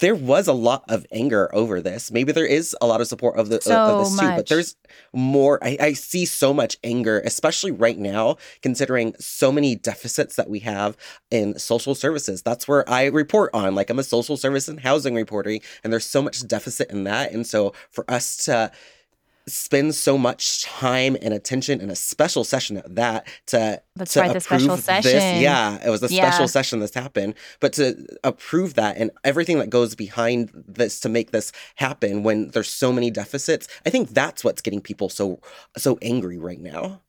There 0.00 0.14
was 0.14 0.48
a 0.48 0.52
lot 0.52 0.84
of 0.88 1.06
anger 1.12 1.54
over 1.54 1.80
this. 1.80 2.10
Maybe 2.10 2.32
there 2.32 2.46
is 2.46 2.74
a 2.80 2.86
lot 2.86 3.00
of 3.00 3.06
support 3.06 3.38
of 3.38 3.48
the 3.48 3.56
of- 3.56 3.62
So 3.62 3.72
of 4.00 4.04
this 4.04 4.18
too, 4.18 4.26
but 4.36 4.48
there's 4.48 4.76
more. 5.12 5.62
I, 5.62 5.76
I 5.80 5.92
see 5.92 6.24
so 6.26 6.52
much 6.52 6.76
anger, 6.82 7.20
especially 7.24 7.70
right 7.70 7.98
now, 7.98 8.36
considering 8.62 9.14
so 9.20 9.52
many 9.52 9.74
deficits 9.76 10.36
that 10.36 10.48
we 10.50 10.60
have 10.60 10.96
in 11.30 11.58
social 11.58 11.94
services. 11.94 12.42
That's 12.42 12.66
where 12.66 12.88
I 12.88 13.06
report 13.06 13.50
on. 13.54 13.74
Like 13.74 13.90
I'm 13.90 13.98
a 13.98 14.02
social 14.04 14.36
service 14.36 14.68
and 14.68 14.80
housing 14.80 15.14
reporter, 15.14 15.58
and 15.84 15.92
there's 15.92 16.06
so 16.06 16.22
much 16.22 16.46
deficit 16.46 16.90
in 16.90 17.04
that. 17.04 17.32
And 17.32 17.46
so 17.46 17.72
for 17.90 18.04
us 18.10 18.36
to 18.46 18.72
spend 19.50 19.94
so 19.94 20.16
much 20.16 20.64
time 20.64 21.16
and 21.20 21.34
attention 21.34 21.80
and 21.80 21.90
a 21.90 21.96
special 21.96 22.44
session 22.44 22.76
at 22.76 22.94
that 22.94 23.26
to 23.46 23.82
That's 23.96 24.14
to 24.14 24.20
right, 24.20 24.32
the 24.32 24.40
special 24.40 24.70
approve 24.70 24.84
session. 24.84 25.12
This. 25.12 25.42
Yeah, 25.42 25.78
it 25.84 25.90
was 25.90 26.02
a 26.02 26.08
Yeah. 26.08 26.30
special 26.30 26.48
session 26.48 26.80
that's 26.80 26.94
happened, 26.94 27.34
but 27.60 27.72
to 27.74 28.06
approve 28.24 28.74
that 28.74 28.96
and 28.96 29.10
everything 29.24 29.58
that 29.58 29.70
goes 29.70 29.94
behind 29.94 30.50
this 30.54 31.00
to 31.00 31.08
make 31.08 31.30
this 31.32 31.52
happen 31.76 32.22
when 32.22 32.48
there's 32.48 32.70
so 32.70 32.92
many 32.92 33.10
deficits, 33.10 33.68
I 33.84 33.90
think 33.90 34.10
that's 34.10 34.42
what's 34.44 34.62
getting 34.62 34.80
people 34.80 35.08
so 35.08 35.40
so 35.76 35.98
angry 36.02 36.38
right 36.38 36.60
now. 36.60 37.00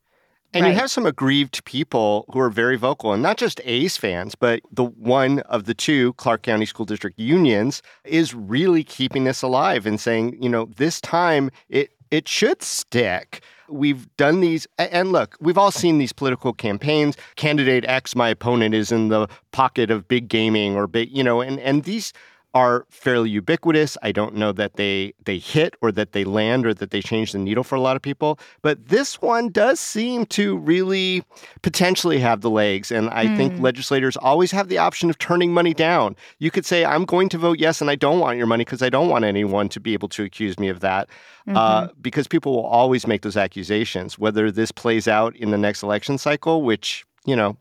And 0.53 0.65
Right. 0.65 0.74
you 0.74 0.79
have 0.79 0.91
some 0.91 1.05
aggrieved 1.05 1.63
people 1.63 2.25
who 2.33 2.39
are 2.41 2.50
very 2.50 2.75
vocal, 2.75 3.13
and 3.13 3.24
not 3.24 3.38
just 3.38 3.62
A's 3.63 3.95
fans, 3.95 4.36
but 4.36 4.60
the 4.69 4.83
one 4.83 5.39
of 5.41 5.63
the 5.63 5.74
two 5.74 6.12
Clark 6.13 6.41
County 6.43 6.65
School 6.65 6.86
District 6.86 7.17
unions 7.17 7.81
is 8.03 8.33
really 8.33 8.83
keeping 8.83 9.24
this 9.24 9.41
alive 9.41 9.86
and 9.86 9.98
saying, 9.98 10.38
you 10.43 10.50
know, 10.50 10.65
this 10.75 11.00
time 11.00 11.51
it 11.69 11.91
it 12.12 12.27
should 12.27 12.62
stick. 12.62 13.41
We've 13.70 14.13
done 14.18 14.41
these, 14.41 14.68
and 14.77 15.13
look, 15.13 15.38
we've 15.39 15.58
all 15.58 15.72
seen 15.72 15.98
these 15.98 16.12
political 16.12 16.51
campaigns. 16.51 17.15
Candidate 17.38 17.86
X, 17.88 18.15
my 18.15 18.27
opponent, 18.27 18.75
is 18.75 18.91
in 18.91 19.08
the 19.08 19.30
pocket 19.51 19.89
of 19.89 20.10
big 20.10 20.27
gaming 20.27 20.75
or 20.75 20.88
big, 20.88 21.10
you 21.10 21.24
know, 21.24 21.39
and 21.39 21.58
and 21.62 21.86
these 21.86 22.12
are 22.53 22.86
fairly 22.89 23.29
ubiquitous. 23.29 23.98
I 24.01 24.12
don't 24.12 24.36
know 24.36 24.51
that 24.51 24.74
they 24.75 25.13
they 25.24 25.38
hit 25.38 25.75
or 25.81 25.91
that 25.93 26.12
they 26.12 26.24
land 26.24 26.65
or 26.65 26.74
that 26.74 26.91
they 26.91 27.01
change 27.01 27.31
the 27.31 27.39
needle 27.39 27.63
for 27.63 27.75
a 27.75 27.81
lot 27.81 27.96
of 27.96 28.01
people, 28.01 28.38
but 28.62 28.89
this 28.89 29.22
one 29.22 29.50
does 29.50 29.79
seem 29.79 30.25
to 30.27 30.58
really 30.58 31.24
potentially 31.62 32.20
have 32.20 32.41
the 32.41 32.50
legs 32.50 32.91
and 32.91 33.10
I 33.10 33.27
think 33.29 33.55
Hmm. 33.55 33.63
legislators 33.63 34.17
always 34.17 34.51
have 34.51 34.67
the 34.67 34.77
option 34.77 35.10
of 35.10 35.17
turning 35.17 35.53
money 35.53 35.74
down. 35.74 36.15
You 36.39 36.51
could 36.51 36.65
say 36.65 36.84
I'm 36.84 37.05
going 37.05 37.29
to 37.29 37.38
vote 37.38 37.60
yes 37.60 37.79
and 37.81 37.89
I 37.89 37.96
don't 37.96 38.20
want 38.20 38.38
your 38.38 38.48
money 38.48 38.65
because 38.65 38.81
I 38.81 38.89
don't 38.89 39.08
want 39.10 39.24
anyone 39.25 39.70
to 39.70 39.79
be 39.79 39.93
able 39.93 40.10
to 40.10 40.24
accuse 40.24 40.60
me 40.60 40.67
of 40.70 40.81
that. 40.81 41.08
Uh, 41.55 41.88
because 42.01 42.27
people 42.27 42.53
will 42.53 42.65
always 42.65 43.05
make 43.05 43.24
those 43.24 43.36
accusations 43.36 44.17
whether 44.17 44.51
this 44.51 44.72
plays 44.72 45.08
out 45.08 45.36
in 45.36 45.51
the 45.51 45.58
next 45.58 45.84
election 45.84 46.17
cycle, 46.17 46.62
which, 46.62 47.03
you 47.25 47.36
know, 47.36 47.58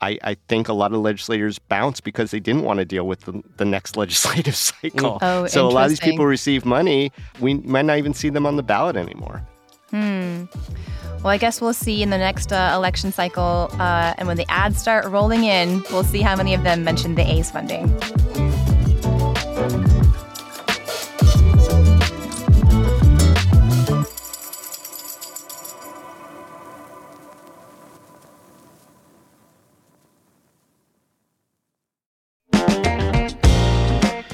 I, 0.00 0.18
I 0.22 0.36
think 0.48 0.68
a 0.68 0.72
lot 0.72 0.92
of 0.92 1.00
legislators 1.00 1.58
bounce 1.58 2.00
because 2.00 2.30
they 2.30 2.40
didn't 2.40 2.62
want 2.62 2.78
to 2.78 2.84
deal 2.84 3.06
with 3.06 3.22
the, 3.22 3.42
the 3.56 3.64
next 3.64 3.96
legislative 4.02 4.54
cycle. 4.54 5.18
Oh, 5.20 5.46
so 5.46 5.66
a 5.66 5.68
lot 5.68 5.84
of 5.84 5.90
these 5.90 6.00
people 6.00 6.26
receive 6.26 6.64
money. 6.64 7.12
We 7.40 7.54
might 7.54 7.84
not 7.84 7.98
even 7.98 8.14
see 8.14 8.30
them 8.30 8.46
on 8.46 8.56
the 8.56 8.62
ballot 8.62 8.96
anymore. 8.96 9.42
Hmm. 9.90 10.44
Well, 11.18 11.28
I 11.28 11.36
guess 11.36 11.60
we'll 11.60 11.72
see 11.72 12.02
in 12.02 12.10
the 12.10 12.18
next 12.18 12.52
uh, 12.52 12.72
election 12.74 13.10
cycle, 13.10 13.70
uh, 13.72 14.14
and 14.18 14.28
when 14.28 14.36
the 14.36 14.48
ads 14.48 14.78
start 14.78 15.04
rolling 15.06 15.44
in, 15.44 15.82
we'll 15.90 16.04
see 16.04 16.20
how 16.20 16.36
many 16.36 16.54
of 16.54 16.62
them 16.62 16.84
mention 16.84 17.16
the 17.16 17.28
A's 17.28 17.50
funding. 17.50 17.88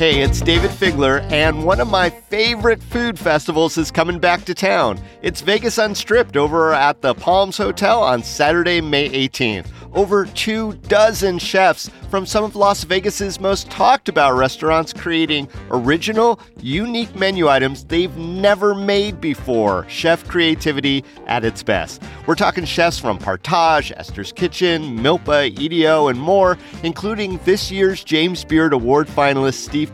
Hey, 0.05 0.21
it's 0.21 0.43
Dayvid 0.43 0.69
Figler, 0.69 1.23
and 1.33 1.65
one 1.65 1.81
of 1.81 1.89
my 1.89 2.11
favorite 2.11 2.83
food 2.83 3.19
festivals 3.19 3.79
is 3.79 3.91
coming 3.91 4.19
back 4.19 4.45
to 4.45 4.55
town. 4.55 5.01
It's 5.23 5.41
Vegas 5.41 5.79
Unstripped 5.79 6.37
over 6.37 6.75
at 6.75 7.01
the 7.01 7.15
Palms 7.15 7.57
Hotel 7.57 8.03
on 8.03 8.23
Saturday, 8.23 8.83
May 8.83 9.09
18th. 9.09 9.69
Over 9.95 10.27
two 10.27 10.75
dozen 10.89 11.39
chefs 11.39 11.89
from 12.11 12.27
some 12.27 12.45
of 12.45 12.57
Las 12.57 12.85
Vegas's 12.85 13.41
most 13.41 13.71
talked 13.71 14.09
about 14.09 14.33
restaurants 14.37 14.93
creating 14.93 15.49
original, 15.71 16.39
unique 16.61 17.15
menu 17.15 17.49
items 17.49 17.85
they've 17.85 18.15
never 18.17 18.75
made 18.75 19.21
before. 19.21 19.89
Chef 19.89 20.27
creativity 20.29 21.03
at 21.29 21.45
its 21.45 21.63
best. 21.63 22.03
We're 22.27 22.35
talking 22.35 22.65
chefs 22.65 22.99
from 22.99 23.19
Partage, 23.19 23.93
Esther's 23.97 24.33
Kitchen, 24.33 24.99
Milpa, 24.99 25.57
EDO, 25.59 26.09
and 26.09 26.21
more, 26.21 26.59
including 26.83 27.39
this 27.45 27.71
year's 27.71 28.05
James 28.05 28.45
Beard 28.45 28.73
Award 28.73 29.07
finalist 29.07 29.65
Steve 29.65 29.94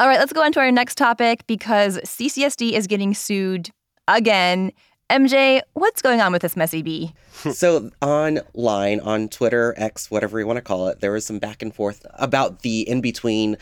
All 0.00 0.08
right, 0.08 0.18
let's 0.18 0.32
go 0.32 0.42
on 0.42 0.50
to 0.52 0.58
our 0.58 0.72
next 0.72 0.98
topic 0.98 1.46
because 1.46 1.98
CCSD 1.98 2.72
is 2.72 2.88
getting 2.88 3.14
sued 3.14 3.70
again. 4.08 4.72
MJ, 5.08 5.60
what's 5.74 6.02
going 6.02 6.20
on 6.20 6.32
with 6.32 6.42
this 6.42 6.56
messy 6.56 6.82
bee? 6.82 7.14
so 7.52 7.92
online 8.02 8.98
on 8.98 9.28
Twitter, 9.28 9.72
X, 9.76 10.10
whatever 10.10 10.40
you 10.40 10.48
want 10.48 10.56
to 10.56 10.62
call 10.62 10.88
it, 10.88 11.00
there 11.00 11.12
was 11.12 11.24
some 11.24 11.38
back 11.38 11.62
and 11.62 11.72
forth 11.72 12.04
about 12.14 12.62
the 12.62 12.80
in 12.88 13.02
between 13.02 13.56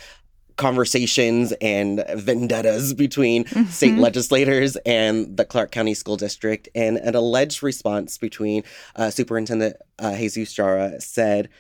conversations 0.57 1.53
and 1.61 2.03
vendettas 2.15 2.95
between 2.95 3.45
state 3.67 3.99
legislators 3.99 4.77
and 4.87 5.37
the 5.37 5.45
Clark 5.45 5.71
County 5.71 5.93
School 5.93 6.17
District. 6.17 6.67
And 6.75 6.97
an 6.97 7.15
alleged 7.15 7.63
response 7.63 8.17
between 8.17 8.63
uh, 8.97 9.11
Superintendent 9.11 9.77
uh, 9.99 10.17
Jesus 10.17 10.55
Jara 10.55 10.99
said, 10.99 11.51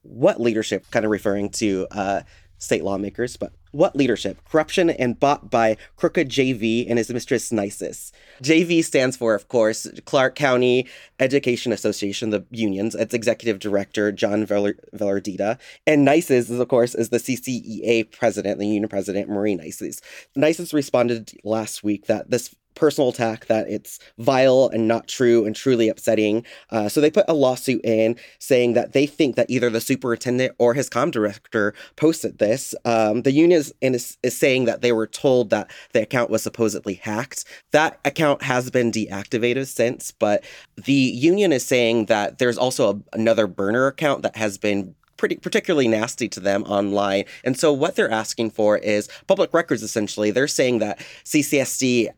What 0.00 0.40
leadership, 0.40 0.90
kind 0.90 1.04
of 1.04 1.10
referring 1.10 1.50
to 1.50 1.86
uh, 1.90 2.22
state 2.56 2.84
lawmakers, 2.84 3.36
but 3.36 3.52
what 3.74 3.96
leadership? 3.96 4.38
Corruption 4.48 4.88
and 4.88 5.18
bought 5.18 5.50
by 5.50 5.76
Crooked 5.96 6.28
JV 6.28 6.86
and 6.88 6.98
his 6.98 7.10
mistress 7.10 7.50
Neisess. 7.50 8.12
JV 8.42 8.84
stands 8.84 9.16
for, 9.16 9.34
of 9.34 9.48
course, 9.48 9.86
Clark 10.04 10.36
County 10.36 10.86
Education 11.18 11.72
Association, 11.72 12.30
the 12.30 12.44
unions. 12.50 12.94
Its 12.94 13.14
executive 13.14 13.58
director, 13.58 14.12
John 14.12 14.46
Velar- 14.46 14.78
Vellardita. 14.94 15.58
And 15.86 16.06
Neisess, 16.06 16.30
is, 16.30 16.50
of 16.50 16.68
course, 16.68 16.94
is 16.94 17.08
the 17.08 17.18
CCEA 17.18 18.10
president, 18.12 18.58
the 18.58 18.66
union 18.66 18.88
president, 18.88 19.28
Marie 19.28 19.56
Neisess. 19.56 20.00
Neisess 20.36 20.72
responded 20.72 21.32
last 21.42 21.82
week 21.82 22.06
that 22.06 22.30
this 22.30 22.54
personal 22.74 23.10
attack 23.10 23.46
that 23.46 23.68
it's 23.68 23.98
vile 24.18 24.70
and 24.72 24.88
not 24.88 25.08
true 25.08 25.44
and 25.44 25.54
truly 25.54 25.88
upsetting. 25.88 26.44
Uh, 26.70 26.88
so 26.88 27.00
they 27.00 27.10
put 27.10 27.24
a 27.28 27.34
lawsuit 27.34 27.84
in 27.84 28.16
saying 28.38 28.74
that 28.74 28.92
they 28.92 29.06
think 29.06 29.36
that 29.36 29.50
either 29.50 29.70
the 29.70 29.80
superintendent 29.80 30.54
or 30.58 30.74
his 30.74 30.88
com 30.88 31.10
director 31.10 31.74
posted 31.96 32.38
this. 32.38 32.74
Um, 32.84 33.22
the 33.22 33.32
union 33.32 33.60
is, 33.60 33.74
is, 33.80 34.18
is 34.22 34.36
saying 34.36 34.64
that 34.64 34.82
they 34.82 34.92
were 34.92 35.06
told 35.06 35.50
that 35.50 35.70
the 35.92 36.02
account 36.02 36.30
was 36.30 36.42
supposedly 36.42 36.94
hacked. 36.94 37.44
That 37.72 38.00
account 38.04 38.42
has 38.42 38.70
been 38.70 38.90
deactivated 38.90 39.66
since, 39.66 40.10
but 40.10 40.44
the 40.76 40.92
union 40.92 41.52
is 41.52 41.64
saying 41.64 42.06
that 42.06 42.38
there's 42.38 42.58
also 42.58 42.94
a, 42.94 43.16
another 43.16 43.46
burner 43.46 43.86
account 43.86 44.22
that 44.22 44.36
has 44.36 44.58
been 44.58 44.94
pretty 45.16 45.36
particularly 45.36 45.88
nasty 45.88 46.28
to 46.28 46.40
them 46.40 46.64
online. 46.64 47.24
And 47.44 47.58
so 47.58 47.72
what 47.72 47.96
they're 47.96 48.10
asking 48.10 48.50
for 48.50 48.78
is 48.78 49.08
public 49.26 49.54
records 49.54 49.82
essentially. 49.82 50.30
They're 50.30 50.48
saying 50.48 50.80
that 50.80 50.98
CCSD 51.24 52.08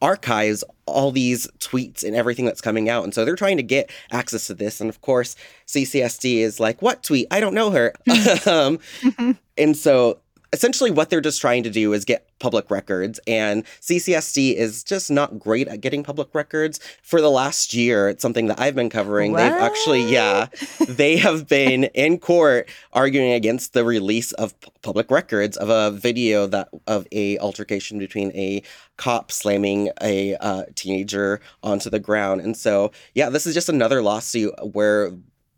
archives 0.00 0.62
all 0.86 1.10
these 1.10 1.46
tweets 1.58 2.04
and 2.04 2.14
everything 2.14 2.44
that's 2.44 2.60
coming 2.60 2.88
out. 2.88 3.04
And 3.04 3.12
so 3.12 3.24
they're 3.24 3.36
trying 3.36 3.56
to 3.56 3.62
get 3.62 3.90
access 4.10 4.46
to 4.46 4.54
this. 4.54 4.80
And 4.80 4.88
of 4.88 5.00
course, 5.00 5.36
CCSD 5.66 6.38
is 6.38 6.60
like, 6.60 6.80
what 6.80 7.02
tweet? 7.02 7.26
I 7.30 7.40
don't 7.40 7.54
know 7.54 7.70
her. 7.70 7.92
um, 8.46 8.78
and 9.58 9.76
so 9.76 10.20
essentially 10.52 10.90
what 10.90 11.10
they're 11.10 11.20
just 11.20 11.40
trying 11.40 11.62
to 11.62 11.70
do 11.70 11.92
is 11.92 12.04
get 12.04 12.26
public 12.38 12.70
records 12.70 13.20
and 13.26 13.64
CCSD 13.80 14.54
is 14.54 14.82
just 14.82 15.10
not 15.10 15.38
great 15.38 15.68
at 15.68 15.80
getting 15.80 16.02
public 16.02 16.34
records. 16.34 16.80
For 17.02 17.20
the 17.20 17.30
last 17.30 17.74
year 17.74 18.08
it's 18.08 18.22
something 18.22 18.46
that 18.46 18.60
I've 18.60 18.74
been 18.74 18.90
covering. 18.90 19.32
They've 19.32 19.52
actually 19.52 20.04
yeah 20.04 20.46
they 20.88 21.16
have 21.16 21.48
been 21.48 21.84
in 21.94 22.18
court 22.18 22.68
arguing 22.92 23.32
against 23.32 23.72
the 23.72 23.84
release 23.84 24.32
of 24.32 24.58
p- 24.60 24.70
public 24.82 25.10
records 25.10 25.56
of 25.56 25.68
a 25.68 25.90
video 25.90 26.46
that 26.46 26.68
of 26.86 27.06
a 27.12 27.38
altercation 27.38 27.98
between 27.98 28.30
a 28.32 28.62
cop 28.96 29.30
slamming 29.30 29.90
a 30.00 30.34
uh, 30.36 30.64
teenager 30.74 31.40
onto 31.62 31.90
the 31.90 32.00
ground. 32.00 32.40
And 32.40 32.56
so 32.56 32.92
yeah 33.14 33.28
this 33.28 33.46
is 33.46 33.54
just 33.54 33.68
another 33.68 34.02
lawsuit 34.02 34.54
where 34.72 35.12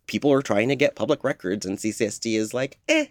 people 0.06 0.32
are 0.32 0.42
trying 0.42 0.68
to 0.68 0.74
get 0.74 0.96
public 0.96 1.22
records 1.22 1.64
and 1.64 1.78
CCSD 1.78 2.36
is 2.36 2.52
like 2.52 2.78
eh 2.88 3.06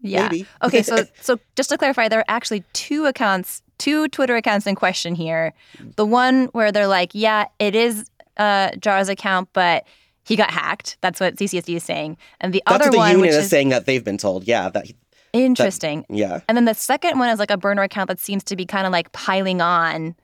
Yeah. 0.00 0.28
Maybe. 0.28 0.46
okay, 0.62 0.82
so 0.82 1.04
so 1.20 1.38
just 1.56 1.70
to 1.70 1.78
clarify, 1.78 2.08
there 2.08 2.20
are 2.20 2.24
actually 2.28 2.64
two 2.72 3.06
accounts, 3.06 3.62
two 3.78 4.08
Twitter 4.08 4.36
accounts 4.36 4.66
in 4.66 4.74
question 4.74 5.14
here. 5.14 5.52
The 5.96 6.06
one 6.06 6.46
where 6.46 6.70
they're 6.72 6.86
like, 6.86 7.10
yeah, 7.14 7.46
it 7.58 7.74
is 7.74 8.08
uh 8.36 8.70
Jara's 8.72 9.08
account, 9.08 9.48
but 9.52 9.84
he 10.24 10.36
got 10.36 10.50
hacked. 10.50 10.98
That's 11.00 11.20
what 11.20 11.36
CCSD 11.36 11.76
is 11.76 11.84
saying. 11.84 12.16
And 12.40 12.52
the 12.52 12.62
That's 12.66 12.74
other 12.76 12.84
what 12.86 12.92
the 12.92 12.98
one, 12.98 13.10
union 13.10 13.22
which 13.22 13.30
is 13.30 13.44
is 13.44 13.50
saying 13.50 13.70
that 13.70 13.86
they've 13.86 14.04
been 14.04 14.18
told. 14.18 14.46
Yeah, 14.46 14.68
that 14.68 14.86
interesting. 15.32 16.04
yeah. 16.08 16.40
And 16.48 16.56
then 16.56 16.64
the 16.64 16.74
second 16.74 17.18
one 17.18 17.30
is 17.30 17.38
like 17.38 17.50
a 17.50 17.56
burner 17.56 17.82
account 17.82 18.08
that 18.08 18.20
seems 18.20 18.44
to 18.44 18.56
be 18.56 18.66
kind 18.66 18.86
of 18.86 18.92
like 18.92 19.10
piling 19.12 19.60
on 19.60 20.14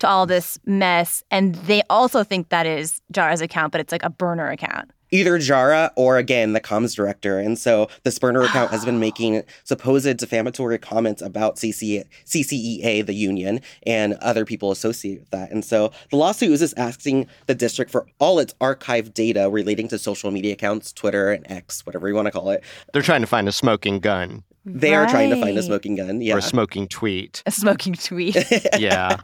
to 0.00 0.08
all 0.08 0.26
this 0.26 0.58
mess. 0.64 1.22
And 1.30 1.54
they 1.54 1.82
also 1.90 2.24
think 2.24 2.48
that 2.48 2.66
is 2.66 3.00
Jara's 3.12 3.40
account, 3.40 3.72
but 3.72 3.80
it's 3.80 3.92
like 3.92 4.04
a 4.04 4.10
burner 4.10 4.50
account. 4.50 4.90
Either 5.10 5.38
Jara 5.38 5.90
or 5.96 6.18
again 6.18 6.52
the 6.52 6.60
comms 6.60 6.94
director, 6.94 7.38
and 7.38 7.58
so 7.58 7.88
the 8.02 8.10
Spurner 8.10 8.44
account 8.44 8.70
has 8.70 8.84
been 8.84 9.00
making 9.00 9.42
supposed 9.64 10.16
defamatory 10.18 10.78
comments 10.78 11.22
about 11.22 11.56
CC, 11.56 12.04
CCEA, 12.26 13.06
the 13.06 13.14
union, 13.14 13.60
and 13.86 14.14
other 14.14 14.44
people 14.44 14.70
associated 14.70 15.20
with 15.20 15.30
that. 15.30 15.50
And 15.50 15.64
so 15.64 15.92
the 16.10 16.16
lawsuit 16.16 16.52
is 16.52 16.60
just 16.60 16.78
asking 16.78 17.26
the 17.46 17.54
district 17.54 17.90
for 17.90 18.06
all 18.18 18.38
its 18.38 18.52
archived 18.60 19.14
data 19.14 19.48
relating 19.48 19.88
to 19.88 19.98
social 19.98 20.30
media 20.30 20.52
accounts, 20.52 20.92
Twitter 20.92 21.32
and 21.32 21.50
X, 21.50 21.86
whatever 21.86 22.06
you 22.06 22.14
want 22.14 22.26
to 22.26 22.32
call 22.32 22.50
it. 22.50 22.62
They're 22.92 23.00
trying 23.00 23.22
to 23.22 23.26
find 23.26 23.48
a 23.48 23.52
smoking 23.52 24.00
gun 24.00 24.44
They 24.68 24.94
are 24.94 25.06
trying 25.06 25.30
to 25.30 25.40
find 25.40 25.56
a 25.56 25.62
smoking 25.62 25.96
gun. 25.96 26.20
Yeah. 26.20 26.34
or 26.34 26.38
a 26.38 26.42
smoking 26.42 26.88
tweet. 26.88 27.42
A 27.46 27.50
smoking 27.50 27.94
tweet. 27.94 28.36
yeah. 28.78 29.16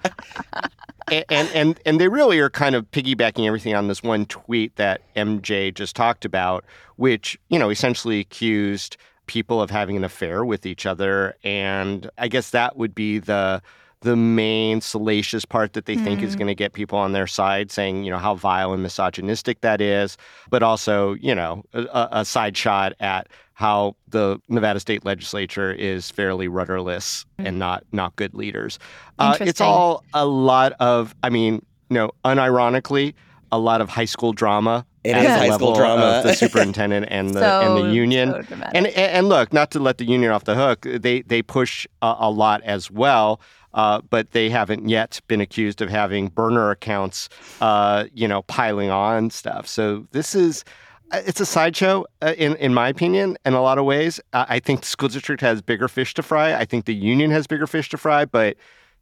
A- 1.10 1.30
and, 1.32 1.48
and 1.54 1.80
and 1.84 2.00
they 2.00 2.08
really 2.08 2.38
are 2.40 2.50
kind 2.50 2.74
of 2.74 2.90
piggybacking 2.90 3.46
everything 3.46 3.74
on 3.74 3.88
this 3.88 4.02
one 4.02 4.26
tweet 4.26 4.76
that 4.76 5.02
MJ 5.14 5.72
just 5.74 5.94
talked 5.96 6.24
about, 6.24 6.64
which 6.96 7.38
you 7.48 7.58
know 7.58 7.70
essentially 7.70 8.20
accused 8.20 8.96
people 9.26 9.60
of 9.60 9.70
having 9.70 9.96
an 9.96 10.04
affair 10.04 10.44
with 10.44 10.66
each 10.66 10.86
other, 10.86 11.34
and 11.44 12.10
I 12.18 12.28
guess 12.28 12.50
that 12.50 12.76
would 12.76 12.94
be 12.94 13.18
the 13.18 13.62
the 14.04 14.16
main 14.16 14.82
salacious 14.82 15.46
part 15.46 15.72
that 15.72 15.86
they 15.86 15.96
think 15.96 16.22
is 16.22 16.36
going 16.36 16.46
to 16.46 16.54
get 16.54 16.74
people 16.74 16.98
on 16.98 17.12
their 17.12 17.26
side, 17.26 17.72
saying 17.72 18.04
you 18.04 18.10
know 18.10 18.18
how 18.18 18.34
vile 18.34 18.72
and 18.74 18.82
misogynistic 18.82 19.62
that 19.62 19.80
is, 19.80 20.18
but 20.50 20.62
also 20.62 21.14
you 21.14 21.34
know 21.34 21.64
a, 21.72 22.08
a 22.12 22.24
side 22.24 22.56
shot 22.56 22.92
at 23.00 23.28
how 23.54 23.96
the 24.08 24.38
Nevada 24.48 24.78
state 24.78 25.06
legislature 25.06 25.72
is 25.72 26.10
fairly 26.10 26.48
rudderless 26.48 27.24
and 27.38 27.58
not 27.58 27.84
not 27.92 28.14
good 28.16 28.34
leaders. 28.34 28.78
Uh, 29.18 29.38
it's 29.40 29.60
all 29.60 30.04
a 30.12 30.26
lot 30.26 30.72
of, 30.80 31.14
I 31.22 31.30
mean, 31.30 31.64
you 31.88 31.94
know, 31.94 32.10
unironically, 32.24 33.14
a 33.52 33.58
lot 33.58 33.80
of 33.80 33.88
high 33.88 34.04
school 34.04 34.32
drama. 34.32 34.84
It 35.04 35.14
at 35.14 35.22
is 35.22 35.28
the 35.28 35.32
high 35.32 35.50
school 35.50 35.68
level 35.68 35.74
drama. 35.74 36.02
Of 36.02 36.24
the 36.24 36.34
superintendent 36.44 37.06
and 37.08 37.30
the 37.30 37.44
and 37.44 37.76
the 37.76 37.94
union. 37.94 38.30
so 38.30 38.56
and, 38.74 38.86
and 38.86 38.88
and 38.88 39.28
look, 39.28 39.52
not 39.52 39.70
to 39.70 39.78
let 39.78 39.98
the 39.98 40.04
union 40.04 40.30
off 40.30 40.44
the 40.44 40.56
hook, 40.56 40.82
they 40.82 41.22
they 41.22 41.40
push 41.40 41.86
a, 42.02 42.16
a 42.18 42.30
lot 42.30 42.60
as 42.64 42.90
well. 42.90 43.40
Uh, 43.74 44.00
but 44.08 44.30
they 44.30 44.48
haven't 44.48 44.88
yet 44.88 45.20
been 45.26 45.40
accused 45.40 45.82
of 45.82 45.90
having 45.90 46.28
burner 46.28 46.70
accounts, 46.70 47.28
uh, 47.60 48.04
you 48.14 48.28
know, 48.28 48.42
piling 48.42 48.88
on 48.90 49.30
stuff. 49.30 49.66
So 49.66 50.06
this 50.12 50.34
is, 50.34 50.64
uh, 51.10 51.20
it's 51.26 51.40
a 51.40 51.46
sideshow, 51.46 52.04
uh, 52.22 52.34
in 52.38 52.54
in 52.56 52.72
my 52.72 52.88
opinion, 52.88 53.36
in 53.44 53.52
a 53.52 53.60
lot 53.60 53.78
of 53.78 53.84
ways. 53.84 54.20
Uh, 54.32 54.46
I 54.48 54.60
think 54.60 54.82
the 54.82 54.86
school 54.86 55.08
district 55.08 55.40
has 55.42 55.60
bigger 55.60 55.88
fish 55.88 56.14
to 56.14 56.22
fry. 56.22 56.54
I 56.54 56.64
think 56.64 56.84
the 56.84 56.94
union 56.94 57.30
has 57.32 57.46
bigger 57.48 57.66
fish 57.66 57.88
to 57.90 57.98
fry. 57.98 58.24
But 58.24 58.56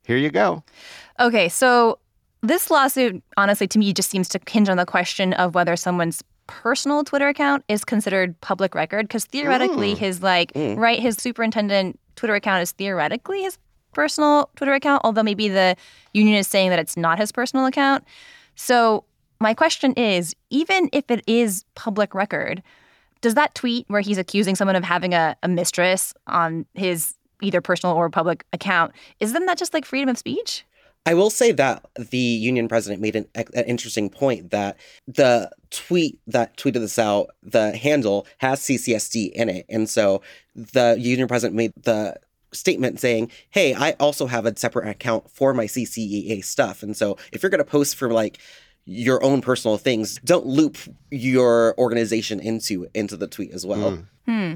here 0.06 0.16
you 0.16 0.30
go. 0.30 0.64
Okay, 1.20 1.48
so 1.50 1.98
this 2.40 2.70
lawsuit, 2.70 3.22
honestly, 3.36 3.68
to 3.68 3.78
me, 3.78 3.92
just 3.92 4.08
seems 4.10 4.28
to 4.30 4.40
hinge 4.48 4.68
on 4.70 4.78
the 4.78 4.86
question 4.86 5.34
of 5.34 5.54
whether 5.54 5.76
someone's 5.76 6.24
personal 6.48 7.04
Twitter 7.04 7.28
account 7.28 7.62
is 7.68 7.84
considered 7.84 8.40
public 8.40 8.74
record. 8.74 9.06
Because 9.06 9.26
theoretically, 9.26 9.94
Mm. 9.94 9.98
his 9.98 10.22
like 10.22 10.52
Mm. 10.54 10.78
right, 10.78 10.98
his 10.98 11.16
superintendent 11.16 12.00
Twitter 12.16 12.34
account 12.34 12.62
is 12.62 12.72
theoretically 12.72 13.42
his 13.42 13.58
personal 13.92 14.50
Twitter 14.56 14.74
account, 14.74 15.02
although 15.04 15.22
maybe 15.22 15.48
the 15.48 15.76
union 16.12 16.36
is 16.36 16.46
saying 16.46 16.70
that 16.70 16.78
it's 16.78 16.96
not 16.96 17.18
his 17.18 17.32
personal 17.32 17.66
account. 17.66 18.04
So 18.54 19.04
my 19.40 19.54
question 19.54 19.92
is, 19.94 20.34
even 20.50 20.88
if 20.92 21.10
it 21.10 21.22
is 21.26 21.64
public 21.74 22.14
record, 22.14 22.62
does 23.20 23.34
that 23.34 23.54
tweet 23.54 23.84
where 23.88 24.00
he's 24.00 24.18
accusing 24.18 24.54
someone 24.54 24.76
of 24.76 24.84
having 24.84 25.14
a, 25.14 25.36
a 25.42 25.48
mistress 25.48 26.12
on 26.26 26.66
his 26.74 27.14
either 27.42 27.60
personal 27.60 27.94
or 27.94 28.08
public 28.08 28.44
account, 28.52 28.92
isn't 29.20 29.46
that 29.46 29.58
just 29.58 29.74
like 29.74 29.84
freedom 29.84 30.08
of 30.08 30.18
speech? 30.18 30.64
I 31.04 31.14
will 31.14 31.30
say 31.30 31.50
that 31.52 31.84
the 31.96 32.16
union 32.16 32.68
president 32.68 33.02
made 33.02 33.16
an, 33.16 33.26
an 33.34 33.64
interesting 33.64 34.08
point 34.08 34.50
that 34.50 34.76
the 35.08 35.50
tweet 35.70 36.20
that 36.28 36.56
tweeted 36.56 36.74
this 36.74 36.98
out, 36.98 37.30
the 37.42 37.76
handle 37.76 38.26
has 38.38 38.60
CCSD 38.60 39.32
in 39.32 39.48
it. 39.48 39.66
And 39.68 39.88
so 39.88 40.22
the 40.54 40.96
union 40.98 41.26
president 41.26 41.56
made 41.56 41.72
the 41.82 42.16
statement 42.52 43.00
saying, 43.00 43.30
Hey, 43.50 43.74
I 43.74 43.92
also 43.92 44.26
have 44.26 44.46
a 44.46 44.56
separate 44.56 44.88
account 44.88 45.30
for 45.30 45.54
my 45.54 45.66
CCEA 45.66 46.44
stuff. 46.44 46.82
And 46.82 46.96
so 46.96 47.16
if 47.32 47.42
you're 47.42 47.50
going 47.50 47.58
to 47.58 47.64
post 47.64 47.96
for 47.96 48.12
like, 48.12 48.38
your 48.84 49.22
own 49.22 49.40
personal 49.40 49.78
things 49.78 50.18
don't 50.24 50.44
loop 50.44 50.76
your 51.10 51.78
organization 51.78 52.40
into 52.40 52.88
into 52.94 53.16
the 53.16 53.28
tweet 53.28 53.52
as 53.52 53.64
well 53.64 53.92
Mm. 53.92 54.06
Hmm. 54.26 54.54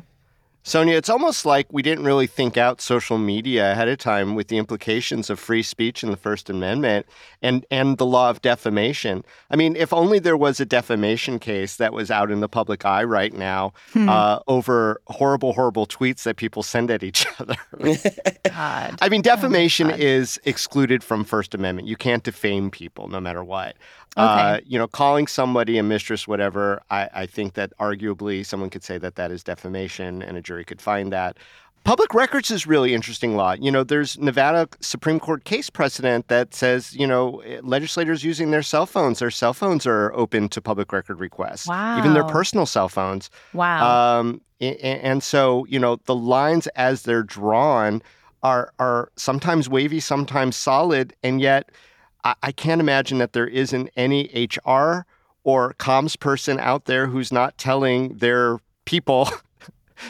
Sonja, 0.66 0.94
it's 0.96 1.08
almost 1.08 1.46
like 1.46 1.68
we 1.72 1.80
didn't 1.80 2.02
really 2.04 2.26
think 2.26 2.56
out 2.56 2.80
social 2.80 3.18
media 3.18 3.70
ahead 3.70 3.86
of 3.86 3.98
time 3.98 4.34
with 4.34 4.48
the 4.48 4.58
implications 4.58 5.30
of 5.30 5.38
free 5.38 5.62
speech 5.62 6.02
and 6.02 6.12
the 6.12 6.16
First 6.16 6.50
Amendment 6.50 7.06
and, 7.40 7.64
and 7.70 7.98
the 7.98 8.04
law 8.04 8.30
of 8.30 8.42
defamation. 8.42 9.24
I 9.48 9.54
mean, 9.54 9.76
if 9.76 9.92
only 9.92 10.18
there 10.18 10.36
was 10.36 10.58
a 10.58 10.66
defamation 10.66 11.38
case 11.38 11.76
that 11.76 11.92
was 11.92 12.10
out 12.10 12.32
in 12.32 12.40
the 12.40 12.48
public 12.48 12.84
eye 12.84 13.04
right 13.04 13.32
now 13.32 13.74
Hmm. 13.92 14.08
uh, 14.08 14.40
over 14.48 15.00
horrible, 15.06 15.52
horrible 15.52 15.86
tweets 15.86 16.24
that 16.24 16.36
people 16.36 16.64
send 16.64 16.90
at 16.90 17.04
each 17.04 17.24
other. 17.38 17.54
God. 18.44 18.98
I 19.00 19.08
mean, 19.08 19.22
defamation 19.22 19.90
God. 19.90 20.00
is 20.00 20.40
excluded 20.44 21.04
from 21.04 21.22
First 21.22 21.54
Amendment. 21.54 21.86
You 21.86 21.96
can't 21.96 22.24
defame 22.24 22.72
people 22.72 23.06
no 23.06 23.20
matter 23.20 23.44
what. 23.44 23.76
Uh, 24.16 24.60
you 24.64 24.78
know, 24.78 24.86
calling 24.86 25.26
somebody 25.26 25.76
a 25.76 25.82
mistress, 25.82 26.26
whatever, 26.26 26.80
I, 26.90 27.06
I 27.12 27.26
think 27.26 27.52
that 27.52 27.74
arguably 27.78 28.46
someone 28.46 28.70
could 28.70 28.82
say 28.82 28.96
that 28.96 29.16
that 29.16 29.30
is 29.30 29.44
defamation 29.44 30.22
and 30.22 30.38
a 30.38 30.40
jury 30.40 30.55
could 30.64 30.80
find 30.80 31.12
that. 31.12 31.36
Public 31.84 32.14
records 32.14 32.50
is 32.50 32.66
really 32.66 32.94
interesting 32.94 33.36
law. 33.36 33.52
You 33.52 33.70
know, 33.70 33.84
there's 33.84 34.18
Nevada 34.18 34.68
Supreme 34.80 35.20
Court 35.20 35.44
case 35.44 35.70
precedent 35.70 36.26
that 36.26 36.52
says, 36.52 36.96
you 36.96 37.06
know, 37.06 37.42
legislators 37.62 38.24
using 38.24 38.50
their 38.50 38.62
cell 38.62 38.86
phones, 38.86 39.20
their 39.20 39.30
cell 39.30 39.54
phones 39.54 39.86
are 39.86 40.12
open 40.12 40.48
to 40.48 40.60
public 40.60 40.92
record 40.92 41.20
requests, 41.20 41.68
even 41.98 42.12
their 42.12 42.24
personal 42.24 42.66
cell 42.66 42.88
phones. 42.88 43.30
Wow. 43.52 44.18
Um, 44.18 44.40
and 44.60 45.22
so, 45.22 45.64
you 45.68 45.78
know, 45.78 46.00
the 46.06 46.14
lines 46.14 46.66
as 46.68 47.02
they're 47.02 47.22
drawn 47.22 48.02
are 48.42 48.72
are 48.78 49.10
sometimes 49.16 49.68
wavy, 49.68 50.00
sometimes 50.00 50.56
solid, 50.56 51.14
and 51.22 51.40
yet 51.40 51.70
I, 52.24 52.34
I 52.42 52.52
can't 52.52 52.80
imagine 52.80 53.18
that 53.18 53.32
there 53.32 53.46
isn't 53.46 53.90
any 53.96 54.28
HR 54.34 55.06
or 55.44 55.74
comms 55.74 56.18
person 56.18 56.58
out 56.58 56.86
there 56.86 57.06
who's 57.06 57.30
not 57.32 57.56
telling 57.58 58.16
their 58.16 58.58
people, 58.86 59.28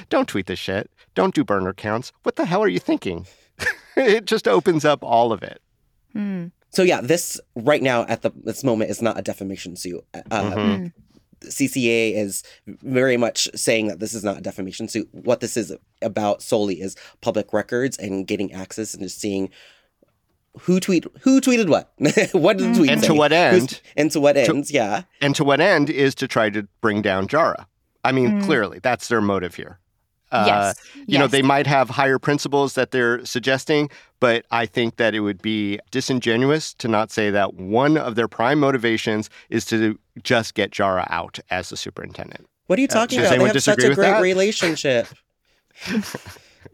"Don't 0.09 0.29
tweet 0.29 0.47
this 0.47 0.59
shit. 0.59 0.91
Don't 1.15 1.35
do 1.35 1.45
burner 1.45 1.73
counts. 1.73 2.13
What 2.23 2.37
the 2.37 2.45
hell 2.47 2.63
are 2.63 2.69
you 2.69 2.79
thinking?" 2.81 3.27
it 3.97 4.25
just 4.27 4.47
opens 4.47 4.85
up 4.85 5.03
all 5.03 5.33
of 5.33 5.43
it. 5.43 5.61
Hmm. 6.13 6.47
so 6.71 6.83
yeah 6.83 7.01
this 7.03 7.39
right 7.55 7.83
now 7.83 8.05
at 8.07 8.23
the 8.23 8.31
this 8.43 8.65
moment 8.65 8.91
is 8.91 9.03
not 9.03 9.19
a 9.19 9.23
defamation 9.23 9.77
suit 9.77 10.03
uh, 10.15 10.21
Mhm. 10.31 10.93
CCA 11.43 12.15
is 12.15 12.43
very 12.67 13.17
much 13.19 13.49
saying 13.55 13.89
that 13.89 14.01
this 14.01 14.15
is 14.15 14.25
not 14.25 14.39
a 14.39 14.41
defamation 14.41 14.89
suit. 14.89 15.07
What 15.13 15.41
this 15.41 15.57
is 15.59 15.75
about 16.01 16.41
solely 16.43 16.81
is 16.81 16.97
public 17.21 17.53
records 17.53 17.99
and 17.99 18.27
getting 18.27 18.53
access 18.55 18.95
and 18.95 19.03
just 19.03 19.21
seeing 19.21 19.51
who 20.61 20.81
tweet 20.81 21.05
who 21.21 21.41
tweeted 21.43 21.69
what, 21.69 21.93
what 22.33 22.57
did 22.57 22.73
the 22.73 22.79
tweet 22.79 22.91
And 22.91 23.01
say? 23.03 23.07
to 23.09 23.15
what 23.15 23.31
Who's- 23.33 23.53
end? 23.63 23.81
and 23.97 24.11
to 24.13 24.21
what 24.21 24.33
To- 24.33 24.41
ends? 24.41 24.71
yeah, 24.71 25.03
And 25.21 25.35
to 25.37 25.45
what 25.45 25.61
end 25.61 25.91
is 25.91 26.15
to 26.17 26.27
try 26.27 26.49
to 26.51 26.67
bring 26.81 27.03
down 27.03 27.29
Jara. 27.29 27.69
I 28.07 28.13
mean, 28.13 28.41
Mm. 28.41 28.45
clearly, 28.45 28.79
that's 28.81 29.09
their 29.09 29.21
motive 29.21 29.55
here. 29.55 29.79
Uh, 30.33 30.45
yes. 30.47 30.77
you 31.07 31.17
know 31.21 31.29
they 31.29 31.41
might 31.41 31.69
have 31.69 31.89
higher 31.89 32.19
principles 32.19 32.75
that 32.75 32.91
they're 32.91 33.25
suggesting 33.25 33.89
but 34.19 34.45
i 34.51 34.67
think 34.67 34.97
that 34.97 35.15
it 35.15 35.21
would 35.21 35.41
be 35.41 35.79
disingenuous 35.93 36.75
to 36.75 36.89
not 36.89 37.13
say 37.13 37.31
that 37.31 37.55
one 37.55 37.97
of 37.97 38.17
their 38.17 38.27
prime 38.27 38.59
motivations 38.59 39.31
is 39.51 39.65
to 39.65 39.97
just 40.25 40.55
get 40.55 40.73
jara 40.73 41.07
out 41.11 41.39
as 41.51 41.69
the 41.69 41.77
superintendent 41.77 42.45
what 42.67 42.77
are 42.77 42.83
you 42.83 42.89
talking 42.89 43.19
does 43.21 43.29
about? 43.29 43.31
They 43.31 43.35
anyone 43.37 43.55
have 43.55 43.63
such 43.63 43.85
a 43.85 43.95
great 43.95 43.97
that? 43.99 44.21
relationship. 44.21 45.07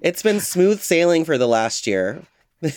It's 0.01 0.23
been 0.23 0.41
smooth 0.41 0.81
sailing 0.81 1.25
for 1.25 1.37
the 1.39 1.47
last 1.47 1.87
year. 1.87 2.23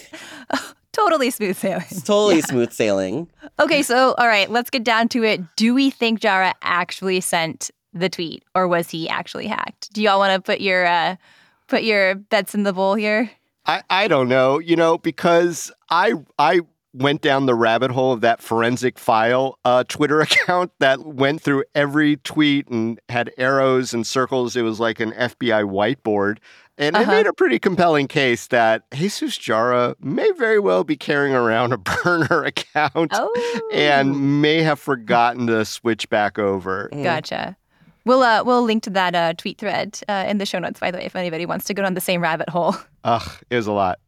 Totally 0.91 1.29
smooth 1.29 1.57
sailing. 1.57 1.85
It's 1.89 2.03
totally 2.03 2.41
smooth 2.41 2.71
sailing. 2.71 3.27
Okay, 3.59 3.81
so 3.81 4.13
all 4.17 4.27
right, 4.27 4.49
let's 4.49 4.69
get 4.69 4.83
down 4.85 5.09
to 5.09 5.23
it. 5.23 5.41
Do 5.57 5.73
we 5.73 5.89
think 5.89 6.21
Jara 6.21 6.53
actually 6.61 7.19
sent 7.19 7.69
the 7.95 8.09
tweet, 8.09 8.43
or 8.53 8.67
was 8.67 8.89
he 8.91 9.09
actually 9.09 9.47
hacked? 9.47 9.91
Do 9.93 10.01
y'all 10.03 10.19
want 10.19 10.33
to 10.35 10.41
put 10.41 10.61
your 10.61 10.85
uh, 10.85 11.15
put 11.67 11.83
your 11.83 12.13
bets 12.15 12.53
in 12.53 12.63
the 12.63 12.73
bowl 12.73 12.93
here? 12.95 13.31
I, 13.65 13.81
I 13.89 14.07
don't 14.07 14.29
know, 14.29 14.59
you 14.59 14.75
know, 14.75 14.97
because 14.99 15.71
I 15.89 16.13
I 16.37 16.59
went 16.93 17.21
down 17.21 17.45
the 17.45 17.55
rabbit 17.55 17.91
hole 17.91 18.13
of 18.13 18.21
that 18.21 18.41
forensic 18.41 18.97
file 18.99 19.57
uh, 19.65 19.83
Twitter 19.87 20.21
account 20.21 20.71
that 20.79 20.99
went 21.05 21.41
through 21.41 21.63
every 21.73 22.17
tweet 22.17 22.67
and 22.67 22.99
had 23.09 23.31
arrows 23.37 23.93
and 23.93 24.05
circles. 24.05 24.55
It 24.55 24.61
was 24.61 24.79
like 24.79 24.99
an 24.99 25.11
FBI 25.13 25.63
whiteboard. 25.65 26.37
And 26.77 26.95
Uh-huh. 26.95 27.09
it 27.09 27.15
made 27.15 27.25
a 27.27 27.31
pretty 27.33 27.57
compelling 27.57 28.07
case 28.09 28.47
that 28.47 28.83
Jesus 28.93 29.37
Jara 29.37 29.95
may 30.01 30.29
very 30.31 30.59
well 30.59 30.83
be 30.83 30.97
carrying 30.97 31.33
around 31.33 31.71
a 31.73 31.77
burner 32.03 32.43
account 32.43 33.11
Oh, 33.13 33.67
and 33.73 34.41
may 34.41 34.61
have 34.61 34.79
forgotten 34.79 35.47
to 35.47 35.63
switch 35.65 36.09
back 36.09 36.37
over. 36.37 36.89
Mm. 36.93 37.03
gotcha. 37.03 37.57
We'll 38.05 38.21
uh, 38.23 38.43
we'll 38.43 38.61
link 38.63 38.83
to 38.83 38.89
that 38.91 39.15
uh, 39.15 39.33
tweet 39.33 39.57
thread 39.57 39.99
uh, 40.07 40.25
in 40.27 40.37
the 40.37 40.45
show 40.45 40.59
notes. 40.59 40.79
By 40.79 40.91
the 40.91 40.99
way, 40.99 41.05
if 41.05 41.15
anybody 41.15 41.45
wants 41.45 41.65
to 41.65 41.73
go 41.73 41.81
down 41.83 41.93
the 41.95 42.01
same 42.01 42.21
rabbit 42.21 42.49
hole. 42.49 42.75
Ugh, 43.03 43.31
it 43.49 43.55
was 43.55 43.67
a 43.67 43.71
lot. 43.73 43.99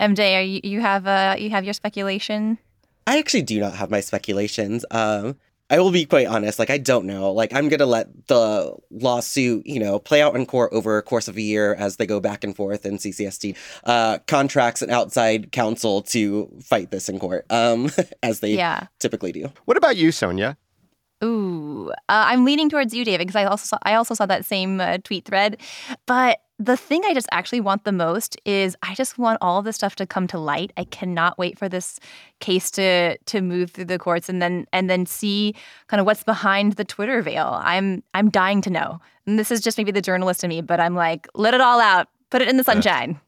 MJ, 0.00 0.36
are 0.36 0.42
you 0.42 0.60
you 0.64 0.80
have 0.80 1.06
uh 1.06 1.36
you 1.38 1.50
have 1.50 1.64
your 1.64 1.74
speculation? 1.74 2.58
I 3.06 3.18
actually 3.18 3.42
do 3.42 3.60
not 3.60 3.74
have 3.74 3.90
my 3.90 4.00
speculations. 4.00 4.84
Um, 4.90 5.36
I 5.70 5.78
will 5.78 5.90
be 5.90 6.04
quite 6.04 6.26
honest. 6.26 6.58
Like, 6.58 6.68
I 6.70 6.78
don't 6.78 7.06
know. 7.06 7.32
Like, 7.32 7.52
I'm 7.54 7.68
gonna 7.68 7.86
let 7.86 8.26
the 8.28 8.74
lawsuit, 8.90 9.66
you 9.66 9.78
know, 9.80 9.98
play 9.98 10.20
out 10.20 10.34
in 10.36 10.46
court 10.46 10.72
over 10.72 10.98
a 10.98 11.02
course 11.02 11.28
of 11.28 11.36
a 11.36 11.40
year 11.40 11.74
as 11.74 11.96
they 11.96 12.06
go 12.06 12.20
back 12.20 12.44
and 12.44 12.54
forth. 12.56 12.84
And 12.84 12.98
CCSD 12.98 13.56
uh, 13.84 14.18
contracts 14.26 14.82
an 14.82 14.90
outside 14.90 15.52
counsel 15.52 16.02
to 16.02 16.50
fight 16.62 16.90
this 16.90 17.08
in 17.08 17.18
court, 17.18 17.46
um, 17.50 17.90
as 18.22 18.40
they 18.40 18.54
Yeah. 18.56 18.88
typically 19.00 19.32
do. 19.32 19.52
What 19.64 19.76
about 19.76 19.96
you, 19.96 20.08
Sonja? 20.10 20.56
Ooh, 21.24 21.90
uh, 21.90 21.94
I'm 22.08 22.44
leaning 22.44 22.68
towards 22.68 22.92
you, 22.92 23.04
Dayvid, 23.04 23.18
because 23.18 23.36
I 23.36 23.44
also 23.44 23.64
saw 23.64 23.78
I 23.82 23.94
also 23.94 24.14
saw 24.14 24.26
that 24.26 24.44
same 24.44 24.80
uh, 24.80 24.98
tweet 24.98 25.24
thread. 25.24 25.60
But 26.06 26.40
the 26.58 26.76
thing 26.76 27.02
I 27.04 27.14
just 27.14 27.26
actually 27.32 27.60
want 27.60 27.84
the 27.84 27.92
most 27.92 28.36
is 28.44 28.76
I 28.82 28.94
just 28.94 29.18
want 29.18 29.38
all 29.40 29.58
of 29.58 29.64
this 29.64 29.74
stuff 29.76 29.96
to 29.96 30.06
come 30.06 30.26
to 30.28 30.38
light. 30.38 30.72
I 30.76 30.84
cannot 30.84 31.36
wait 31.38 31.58
for 31.58 31.68
this 31.68 31.98
case 32.40 32.70
to 32.72 33.16
to 33.16 33.40
move 33.40 33.70
through 33.70 33.86
the 33.86 33.98
courts 33.98 34.28
and 34.28 34.42
then 34.42 34.66
and 34.72 34.90
then 34.90 35.06
see 35.06 35.54
kind 35.88 36.00
of 36.00 36.06
what's 36.06 36.22
behind 36.22 36.74
the 36.74 36.84
Twitter 36.84 37.22
veil. 37.22 37.58
I'm 37.62 38.02
I'm 38.12 38.30
dying 38.30 38.60
to 38.62 38.70
know. 38.70 39.00
And 39.26 39.38
this 39.38 39.50
is 39.50 39.60
just 39.60 39.78
maybe 39.78 39.92
the 39.92 40.02
journalist 40.02 40.44
in 40.44 40.50
me, 40.50 40.60
but 40.60 40.78
I'm 40.78 40.94
like, 40.94 41.26
let 41.34 41.54
it 41.54 41.60
all 41.60 41.80
out, 41.80 42.08
put 42.30 42.42
it 42.42 42.48
in 42.48 42.58
the 42.58 42.64
sunshine. 42.64 43.18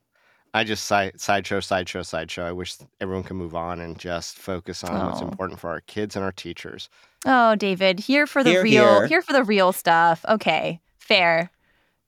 I 0.55 0.65
just 0.65 0.85
side, 0.85 1.21
sideshow, 1.21 1.61
sideshow, 1.61 2.03
sideshow. 2.03 2.45
I 2.45 2.53
wish 2.53 2.77
everyone 3.01 3.25
could 3.25 3.37
move 3.37 3.55
on 3.55 3.81
and 3.81 3.99
just 3.99 4.39
focus 4.39 4.83
on 4.85 5.07
what's 5.07 5.21
Oh. 5.21 5.29
important 5.29 5.61
for 5.61 5.69
our 5.71 5.81
kids 5.83 6.17
and 6.17 6.25
our 6.25 6.33
teachers. 6.33 6.89
Oh, 7.27 7.55
Dayvid, 7.59 8.01
here 8.01 8.27
for 8.27 8.43
the 8.43 8.51
Here, 8.51 8.63
real, 8.63 8.85
here. 9.01 9.07
here 9.07 9.23
for 9.23 9.33
the 9.33 9.45
real 9.45 9.73
stuff. 9.73 10.25
Okay, 10.29 10.81
fair. 10.99 11.51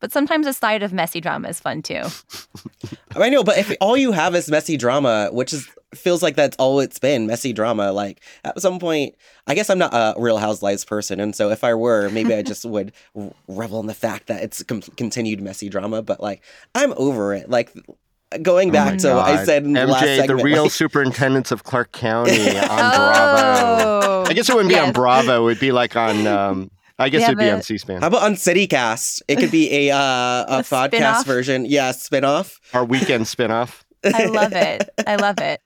But 0.00 0.12
sometimes 0.12 0.46
a 0.46 0.52
side 0.54 0.82
of 0.84 0.92
messy 0.92 1.20
drama 1.20 1.48
is 1.48 1.58
fun 1.58 1.82
too. 1.82 2.02
I 3.16 3.28
know, 3.30 3.42
but 3.42 3.58
if 3.58 3.72
all 3.80 3.96
you 3.96 4.12
have 4.12 4.34
is 4.36 4.48
messy 4.48 4.76
drama, 4.76 5.28
which 5.32 5.52
is 5.52 5.68
feels 5.94 6.22
like 6.22 6.36
that's 6.36 6.56
all 6.58 6.78
it's 6.78 6.98
been, 7.00 7.26
messy 7.26 7.52
drama. 7.52 7.90
Like 7.92 8.20
at 8.44 8.60
some 8.60 8.78
point, 8.78 9.16
I 9.48 9.54
guess 9.56 9.68
I'm 9.70 9.78
not 9.78 9.92
a 9.92 10.14
Real 10.16 10.38
Housewives 10.38 10.84
person, 10.84 11.18
and 11.18 11.34
so 11.34 11.50
if 11.50 11.64
I 11.64 11.74
were, 11.74 12.10
maybe 12.10 12.32
I 12.32 12.42
just 12.42 12.64
would 12.64 12.92
revel 13.48 13.80
in 13.80 13.86
the 13.86 13.94
fact 13.94 14.28
that 14.28 14.42
it's 14.42 14.62
com- 14.62 14.82
continued 14.82 15.40
messy 15.42 15.68
drama. 15.68 16.00
But 16.00 16.20
like, 16.20 16.42
I'm 16.76 16.94
over 16.96 17.34
it. 17.34 17.50
Like 17.50 17.72
going 18.42 18.70
back 18.70 18.98
to 18.98 19.14
what 19.14 19.24
I 19.26 19.44
said 19.44 19.64
in 19.64 19.72
the 19.72 19.86
last 19.86 20.04
segment, 20.04 20.28
the 20.28 20.36
real 20.44 20.64
like, 20.64 20.72
superintendents 20.72 21.50
of 21.50 21.64
Clark 21.64 21.92
County 21.92 22.32
on 22.58 22.66
Bravo. 22.66 24.00
Oh, 24.06 24.24
I 24.26 24.32
guess 24.34 24.48
it 24.48 24.54
wouldn't 24.54 24.72
be 24.72 24.78
on. 24.78 24.92
Bravo. 24.92 25.42
It 25.42 25.44
would 25.44 25.60
be 25.60 25.72
like 25.72 25.96
on. 25.96 26.26
Um, 26.26 26.70
I 27.00 27.10
guess 27.10 27.20
They 27.20 27.26
it'd 27.26 27.38
be 27.38 27.48
on 27.48 27.62
C-SPAN. 27.62 28.00
how 28.00 28.08
about 28.08 28.24
on 28.24 28.34
CityCast? 28.34 29.22
It 29.28 29.36
could 29.36 29.52
be 29.52 29.88
a 29.88 29.94
uh, 29.94 30.00
a, 30.00 30.46
A 30.48 30.62
podcast 30.62 30.88
spin-off? 30.88 31.26
version. 31.26 31.64
Yeah, 31.64 31.92
spinoff. 31.92 32.58
Our 32.74 32.84
weekend 32.84 33.26
spinoff. 33.26 33.82
I 34.04 34.26
love 34.26 34.52
it. 34.52 34.88
I 35.06 35.14
love 35.14 35.36
it. 35.38 35.60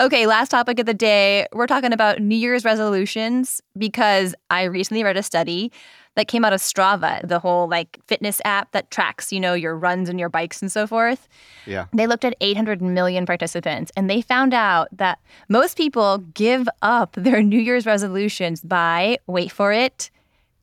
Okay, 0.00 0.26
last 0.28 0.50
topic 0.50 0.78
of 0.78 0.86
the 0.86 0.94
day. 0.94 1.48
We're 1.52 1.66
talking 1.66 1.92
about 1.92 2.20
New 2.20 2.36
Year's 2.36 2.64
resolutions 2.64 3.60
because 3.76 4.32
I 4.48 4.64
recently 4.64 5.02
read 5.02 5.16
a 5.16 5.24
study 5.24 5.72
that 6.18 6.26
came 6.26 6.44
out 6.44 6.52
of 6.52 6.60
Strava, 6.60 7.26
the 7.26 7.38
whole 7.38 7.68
like 7.68 8.00
fitness 8.08 8.40
app 8.44 8.72
that 8.72 8.90
tracks, 8.90 9.32
you 9.32 9.38
know, 9.38 9.54
your 9.54 9.76
runs 9.76 10.08
and 10.08 10.18
your 10.18 10.28
bikes 10.28 10.60
and 10.60 10.70
so 10.70 10.84
forth. 10.84 11.28
Yeah. 11.64 11.84
They 11.92 12.08
looked 12.08 12.24
at 12.24 12.34
800 12.40 12.82
million 12.82 13.24
participants 13.24 13.92
and 13.96 14.10
they 14.10 14.20
found 14.20 14.52
out 14.52 14.88
that 14.90 15.20
most 15.48 15.76
people 15.76 16.18
give 16.34 16.68
up 16.82 17.12
their 17.16 17.40
New 17.40 17.60
Year's 17.60 17.86
resolutions 17.86 18.60
by, 18.62 19.18
wait 19.28 19.52
for 19.52 19.72
it, 19.72 20.10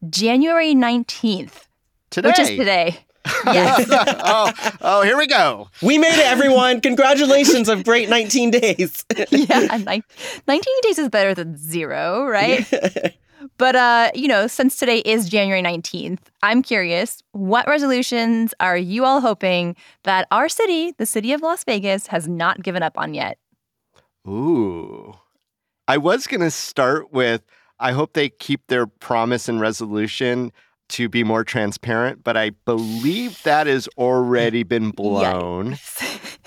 January 0.09 0.75
19th, 0.75 1.67
Today. 2.09 2.27
which 2.27 2.39
is 2.39 2.49
today. 2.49 2.99
Yes. 3.45 3.87
oh, 3.91 4.51
oh, 4.81 5.01
here 5.01 5.17
we 5.17 5.25
go. 5.25 5.69
We 5.81 5.97
made 5.97 6.13
it, 6.13 6.27
everyone! 6.27 6.79
Congratulations! 6.79 7.67
A 7.67 7.81
great 7.81 8.07
19 8.07 8.51
days. 8.51 9.03
yeah, 9.31 9.77
nine- 9.83 10.03
19 10.47 10.73
days 10.83 10.99
is 10.99 11.09
better 11.09 11.33
than 11.33 11.57
zero, 11.57 12.23
right? 12.25 12.71
but 13.57 13.75
uh, 13.75 14.11
you 14.15 14.27
know, 14.27 14.47
since 14.47 14.75
today 14.77 14.99
is 14.99 15.29
January 15.29 15.61
19th, 15.61 16.19
I'm 16.43 16.61
curious, 16.61 17.23
what 17.31 17.67
resolutions 17.67 18.53
are 18.59 18.77
you 18.77 19.05
all 19.05 19.21
hoping 19.21 19.75
that 20.03 20.27
our 20.31 20.49
city, 20.49 20.93
the 20.97 21.05
city 21.05 21.33
of 21.33 21.41
Las 21.41 21.63
Vegas, 21.63 22.07
has 22.07 22.27
not 22.27 22.61
given 22.63 22.83
up 22.83 22.97
on 22.97 23.13
yet? 23.13 23.37
Ooh. 24.27 25.13
I 25.87 25.97
was 25.97 26.27
going 26.27 26.41
to 26.41 26.51
start 26.51 27.11
with 27.13 27.41
I 27.79 27.91
hope 27.91 28.13
they 28.13 28.29
keep 28.29 28.67
their 28.67 28.87
promise 28.87 29.49
and 29.49 29.59
resolution 29.59 30.51
to 30.87 31.09
be 31.09 31.23
more 31.23 31.43
transparent, 31.43 32.23
but 32.23 32.37
I 32.37 32.51
believe 32.51 33.41
that 33.43 33.67
has 33.67 33.87
already 33.97 34.63
been 34.63 34.91
blown. 34.95 35.77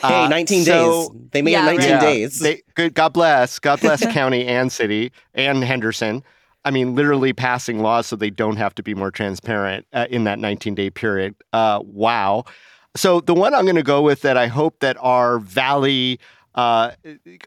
Hey, 0.01 0.27
Uh, 0.27 0.29
19 0.29 0.65
so- 0.65 1.09
days. 1.11 1.21
They 1.33 1.43
made 1.43 1.51
Yeah, 1.51 1.63
it 1.65 1.75
19 1.75 1.89
Yeah, 1.91 2.01
days. 2.01 2.39
They, 2.39 2.63
good, 2.77 2.95
God 2.95 3.09
bless. 3.13 3.59
God 3.59 3.81
bless 3.81 4.07
county 4.13 4.47
and 4.47 4.71
city 4.71 5.11
and 5.35 5.65
Henderson. 5.65 6.23
I 6.69 6.71
mean, 6.71 6.95
literally 6.95 7.33
passing 7.33 7.81
laws 7.81 8.09
so 8.09 8.15
they 8.15 8.29
don't 8.29 8.57
have 8.57 8.75
to 8.75 8.83
be 8.83 8.95
more 8.95 9.11
transparent 9.11 9.87
uh, 9.95 10.07
in 10.11 10.25
that 10.25 10.39
19 10.39 10.75
day 10.75 10.91
period. 10.91 11.35
Uh, 11.55 11.81
wow. 11.83 12.45
So 12.95 13.23
the 13.23 13.33
one 13.33 13.55
I'm 13.55 13.65
going 13.65 13.77
to 13.77 13.83
go 13.83 14.03
with 14.03 14.21
that 14.21 14.37
I 14.37 14.49
hope 14.49 14.81
that 14.81 14.99
our 15.01 15.39
valley 15.39 16.21
uh, 16.57 16.91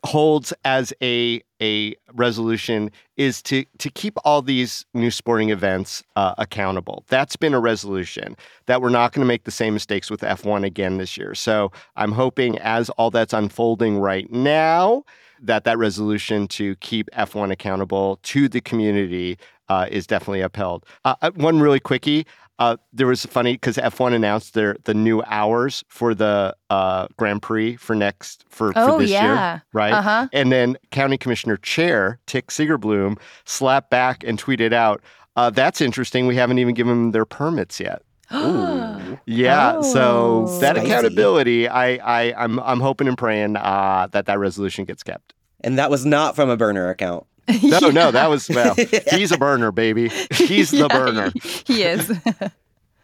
holds 0.03 0.53
as 0.65 0.91
a 1.03 1.39
a 1.61 1.93
resolution 2.13 2.89
is 3.15 3.43
to 3.43 3.63
to 3.77 3.91
keep 3.91 4.17
all 4.25 4.41
these 4.41 4.87
new 4.95 5.11
sporting 5.11 5.51
events 5.51 6.01
uh, 6.15 6.33
accountable. 6.39 7.03
That's 7.07 7.35
been 7.35 7.53
a 7.53 7.59
resolution 7.59 8.35
that 8.65 8.81
we're 8.81 8.89
not 8.89 9.13
going 9.13 9.21
to 9.21 9.27
make 9.27 9.43
the 9.43 9.51
same 9.51 9.75
mistakes 9.75 10.09
with 10.09 10.21
F1 10.21 10.65
again 10.65 10.97
this 10.97 11.15
year. 11.15 11.35
So 11.35 11.71
I'm 11.95 12.13
hoping 12.13 12.57
as 12.57 12.89
all 12.91 13.11
that's 13.11 13.33
unfolding 13.33 13.99
right 13.99 14.31
now 14.31 15.03
that 15.41 15.63
that 15.63 15.77
resolution 15.77 16.47
to 16.49 16.75
keep 16.77 17.09
F1 17.11 17.51
accountable 17.51 18.19
to 18.23 18.47
the 18.47 18.61
community 18.61 19.37
uh, 19.69 19.87
is 19.89 20.05
definitely 20.07 20.41
upheld. 20.41 20.85
Uh, 21.05 21.15
uh, 21.21 21.31
one 21.35 21.59
really 21.59 21.79
quickie. 21.79 22.25
Uh, 22.59 22.77
there 22.93 23.07
was 23.07 23.25
funny 23.25 23.53
because 23.53 23.77
F1 23.77 24.13
announced 24.13 24.53
their 24.53 24.75
the 24.83 24.93
new 24.93 25.23
hours 25.25 25.83
for 25.87 26.13
the 26.13 26.55
uh, 26.69 27.07
Grand 27.17 27.41
Prix 27.41 27.75
for 27.77 27.95
next 27.95 28.45
for, 28.49 28.71
Oh, 28.75 28.93
for 28.93 28.99
this 29.01 29.09
yeah. 29.09 29.53
year, 29.53 29.63
right? 29.73 29.93
Uh 29.93 30.01
huh. 30.01 30.27
And 30.31 30.51
then 30.51 30.77
County 30.91 31.17
Commissioner 31.17 31.57
Chair 31.57 32.19
Tick 32.27 32.47
Segerblom 32.47 33.17
slapped 33.45 33.89
back 33.89 34.23
and 34.23 34.37
tweeted 34.39 34.73
out, 34.73 35.01
uh, 35.35 35.49
"That's 35.49 35.81
interesting. 35.81 36.27
We 36.27 36.35
haven't 36.35 36.59
even 36.59 36.75
given 36.75 36.89
them 36.91 37.11
their 37.11 37.25
permits 37.25 37.79
yet." 37.79 38.03
Ooh. 38.33 39.00
Yeah, 39.25 39.81
so 39.81 40.45
Oh. 40.47 40.59
that 40.59 40.75
Spicy. 40.75 40.89
accountability, 40.91 41.67
I, 41.67 41.95
I, 41.95 42.33
I'm, 42.43 42.59
I'm 42.59 42.79
hoping 42.79 43.07
and 43.07 43.17
praying 43.17 43.55
uh, 43.55 44.07
that 44.11 44.25
that 44.25 44.39
resolution 44.39 44.85
gets 44.85 45.03
kept. 45.03 45.33
And 45.61 45.77
that 45.77 45.89
was 45.89 46.05
not 46.05 46.35
from 46.35 46.49
a 46.49 46.57
burner 46.57 46.89
account. 46.89 47.25
No, 47.63 47.89
no, 47.89 48.11
that 48.11 48.29
was 48.29 48.47
well. 48.53 48.75
He's 49.11 49.31
a 49.31 49.37
burner, 49.37 49.71
baby. 49.71 50.09
He's 50.31 50.71
the 50.71 50.87
burner. 50.89 51.31
He, 51.65 51.75
he 51.75 51.83
is. 51.83 52.07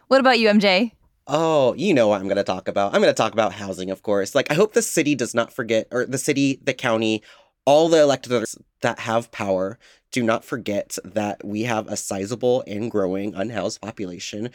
what 0.08 0.20
about 0.20 0.38
you, 0.38 0.48
MJ? 0.48 0.92
Oh, 1.26 1.74
you 1.74 1.92
know 1.92 2.08
what 2.08 2.20
I'm 2.20 2.26
going 2.28 2.36
to 2.36 2.44
talk 2.44 2.68
about. 2.68 2.94
I'm 2.94 3.02
going 3.02 3.12
to 3.12 3.16
talk 3.16 3.32
about 3.34 3.52
housing, 3.52 3.90
of 3.90 4.02
course. 4.02 4.34
Like, 4.34 4.50
I 4.50 4.54
hope 4.54 4.72
the 4.72 4.80
city 4.82 5.14
does 5.14 5.34
not 5.34 5.52
forget, 5.52 5.86
or 5.90 6.06
the 6.06 6.16
city, 6.18 6.58
the 6.62 6.72
county, 6.72 7.22
all 7.66 7.88
the 7.90 8.00
elected 8.00 8.32
officials 8.32 8.64
that 8.80 9.00
have 9.00 9.30
power 9.32 9.78
do 10.10 10.22
not 10.22 10.44
forget 10.44 10.96
that 11.04 11.44
we 11.44 11.62
have 11.64 11.86
a 11.88 11.96
sizable 11.96 12.64
and 12.66 12.90
growing 12.90 13.34
unhoused 13.34 13.82
population. 13.82 14.48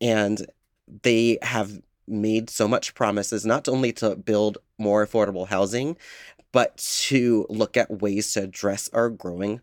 And 0.00 0.46
they 1.02 1.38
have 1.42 1.80
made 2.06 2.50
so 2.50 2.68
much 2.68 2.94
promises, 2.94 3.46
not 3.46 3.68
only 3.68 3.92
to 3.92 4.16
build 4.16 4.58
more 4.78 5.06
affordable 5.06 5.48
housing, 5.48 5.96
but 6.52 6.76
to 6.76 7.46
look 7.48 7.76
at 7.76 8.00
ways 8.02 8.32
to 8.32 8.42
address 8.42 8.88
our 8.92 9.08
growing 9.08 9.60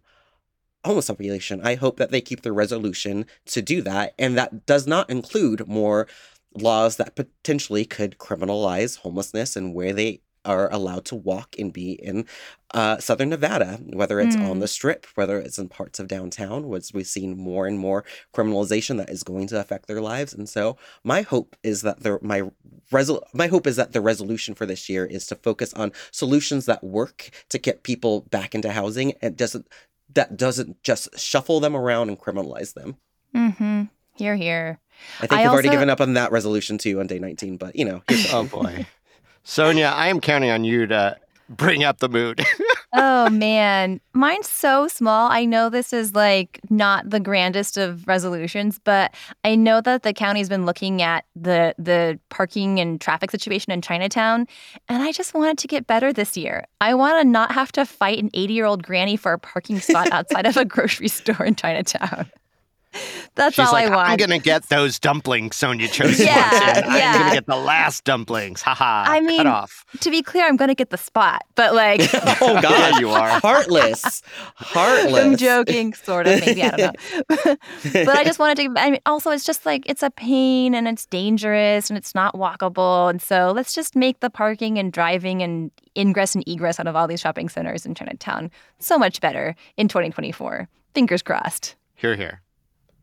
homeless 0.84 1.08
population. 1.08 1.62
I 1.64 1.76
hope 1.76 1.98
that 1.98 2.12
they 2.12 2.22
keep 2.22 2.42
their 2.42 2.54
resolution 2.54 3.26
to 3.48 3.62
do 3.62 3.82
that. 3.84 4.14
And 4.18 4.38
that 4.38 4.66
does 4.66 4.88
not 4.88 5.10
include 5.10 5.68
more 5.68 6.08
laws 6.56 6.98
that 6.98 7.16
potentially 7.16 7.86
could 7.86 8.18
criminalize 8.18 8.98
homelessness 8.98 9.56
and 9.56 9.74
where 9.74 9.94
they 9.94 10.22
are 10.46 10.72
allowed 10.72 11.06
to 11.06 11.16
walk 11.16 11.56
and 11.58 11.72
be 11.72 11.92
in 11.92 12.26
uh, 12.74 12.98
southern 13.00 13.30
Nevada, 13.30 13.80
whether 13.84 14.20
it's 14.20 14.36
mm. 14.36 14.50
on 14.50 14.60
the 14.60 14.68
strip, 14.68 15.06
whether 15.16 15.40
it's 15.40 15.58
in 15.58 15.70
parts 15.70 16.00
of 16.00 16.08
downtown, 16.08 16.68
which 16.68 16.92
we've 16.94 17.08
seen 17.08 17.38
more 17.38 17.68
and 17.68 17.78
more 17.78 18.04
criminalization 18.34 18.98
that 18.98 19.10
is 19.10 19.24
going 19.24 19.48
to 19.48 19.60
affect 19.60 19.88
their 19.88 20.02
lives. 20.02 20.34
And 20.34 20.48
so 20.48 20.78
my 21.04 21.22
hope 21.22 21.56
is 21.64 21.82
that 21.82 22.02
the 22.02 22.18
my 22.22 22.44
resol- 22.92 23.24
my 23.34 23.48
hope 23.48 23.68
is 23.68 23.76
that 23.76 23.94
the 23.94 24.02
resolution 24.02 24.56
for 24.56 24.66
this 24.66 24.90
year 24.90 25.06
is 25.06 25.28
to 25.28 25.36
focus 25.36 25.74
on 25.74 25.92
solutions 26.12 26.66
that 26.66 26.84
work 26.84 27.30
to 27.50 27.58
get 27.58 27.84
people 27.84 28.22
back 28.32 28.56
into 28.56 28.72
housing 28.72 29.14
and 29.22 29.36
doesn't 29.36 29.68
that 30.14 30.38
doesn't 30.38 30.82
just 30.84 31.18
shuffle 31.20 31.60
them 31.60 31.76
around 31.76 32.10
and 32.10 32.20
criminalize 32.20 32.74
them. 32.74 32.98
Mm-hmm. 33.36 33.84
Here, 34.16 34.36
here. 34.36 34.80
I 35.20 35.22
think 35.22 35.34
I 35.34 35.36
we've 35.38 35.46
also... 35.48 35.54
already 35.54 35.70
given 35.70 35.90
up 35.90 36.02
on 36.02 36.14
that 36.14 36.32
resolution 36.32 36.78
too 36.78 37.00
on 37.00 37.08
day 37.08 37.20
19, 37.20 37.58
but 37.58 37.76
you 37.76 37.86
know. 37.86 38.04
oh 38.34 38.44
boy. 38.44 38.86
Sonja, 39.46 39.92
I 39.92 40.08
am 40.08 40.20
counting 40.20 40.50
on 40.50 40.64
you 40.64 40.88
to 40.88 41.18
bring 41.50 41.84
up 41.84 42.00
the 42.00 42.10
mood. 42.10 42.44
oh 42.94 43.30
man, 43.30 44.00
mine's 44.14 44.48
so 44.48 44.88
small. 44.88 45.30
I 45.32 45.46
know 45.46 45.70
this 45.70 45.94
is 45.94 46.16
like 46.16 46.60
not 46.70 47.10
the 47.10 47.20
grandest 47.20 47.78
of 47.78 48.08
resolutions, 48.08 48.80
but 48.80 49.14
I 49.44 49.56
know 49.56 49.82
that 49.82 50.04
the 50.04 50.14
county's 50.14 50.50
been 50.50 50.66
looking 50.66 51.02
at 51.02 51.26
the 51.36 51.76
the 51.78 52.20
parking 52.30 52.80
and 52.80 53.00
traffic 53.00 53.32
situation 53.32 53.72
in 53.72 53.82
Chinatown, 53.82 54.48
and 54.88 55.04
I 55.04 55.12
just 55.12 55.34
want 55.34 55.52
it 55.52 55.58
to 55.60 55.68
get 55.68 55.88
better 55.88 56.14
this 56.14 56.38
year. 56.38 56.66
I 56.80 56.94
want 56.94 57.22
to 57.22 57.28
not 57.28 57.52
have 57.52 57.72
to 57.74 57.86
fight 57.86 58.20
an 58.20 58.30
80-year-old 58.32 58.84
granny 58.84 59.18
for 59.18 59.34
a 59.34 59.40
parking 59.40 59.80
spot 59.80 60.10
outside 60.12 60.46
of 60.46 60.58
a 60.58 60.66
grocery 60.66 61.08
store 61.08 61.46
in 61.46 61.56
Chinatown. 61.56 62.30
That's 63.36 63.56
She's 63.56 63.66
all 63.68 63.74
like, 63.74 63.88
I 63.90 63.96
want. 63.96 64.10
I'm 64.10 64.18
gonna 64.18 64.40
get 64.40 64.70
those 64.70 65.00
dumplings 65.00 65.56
Sonja 65.58 65.90
chose. 65.92 66.20
yeah, 66.20 66.96
yeah. 66.96 67.12
I'm 67.14 67.20
gonna 67.20 67.34
get 67.34 67.46
the 67.46 67.56
last 67.56 68.04
dumplings. 68.04 68.62
Haha. 68.62 69.06
I 69.10 69.22
mean, 69.22 69.38
cut 69.38 69.48
off. 69.48 69.86
To 70.02 70.12
be 70.12 70.22
clear, 70.22 70.46
I'm 70.46 70.58
gonna 70.58 70.76
get 70.76 70.90
the 70.90 70.98
spot, 70.98 71.44
but 71.56 71.74
like, 71.74 72.02
oh 72.42 72.60
god, 72.62 73.00
you 73.00 73.10
are 73.10 73.40
heartless, 73.40 74.22
heartless. 74.56 75.24
I'm 75.24 75.38
joking, 75.38 75.94
sort 75.94 76.28
of. 76.28 76.40
Maybe 76.42 76.64
I 76.64 76.70
don't 76.70 76.96
know. 77.46 77.56
but 77.94 78.10
I 78.18 78.24
just 78.24 78.40
wanted 78.40 78.58
to. 78.58 78.74
I 78.80 78.92
mean, 78.92 79.02
also, 79.06 79.32
it's 79.32 79.46
just 79.46 79.66
like 79.66 79.84
it's 79.88 80.04
a 80.04 80.12
pain 80.12 80.76
and 80.76 80.88
it's 80.88 81.06
dangerous 81.06 81.90
and 81.90 81.98
it's 81.98 82.14
not 82.14 82.36
walkable, 82.36 83.10
and 83.10 83.22
so 83.22 83.52
let's 83.56 83.74
just 83.74 83.96
make 83.96 84.20
the 84.20 84.30
parking 84.30 84.78
and 84.78 84.92
driving 84.92 85.42
and 85.42 85.72
ingress 85.98 86.36
and 86.36 86.48
egress 86.48 86.80
out 86.80 86.88
of 86.88 86.96
all 86.96 87.08
these 87.08 87.22
shopping 87.22 87.50
centers 87.50 87.86
in 87.86 87.96
Chinatown 87.96 88.52
so 88.80 88.98
much 88.98 89.22
better 89.22 89.56
in 89.78 89.88
2024. 89.88 90.68
Fingers 90.94 91.22
crossed. 91.22 91.76
Here, 91.96 92.16
here. 92.16 92.42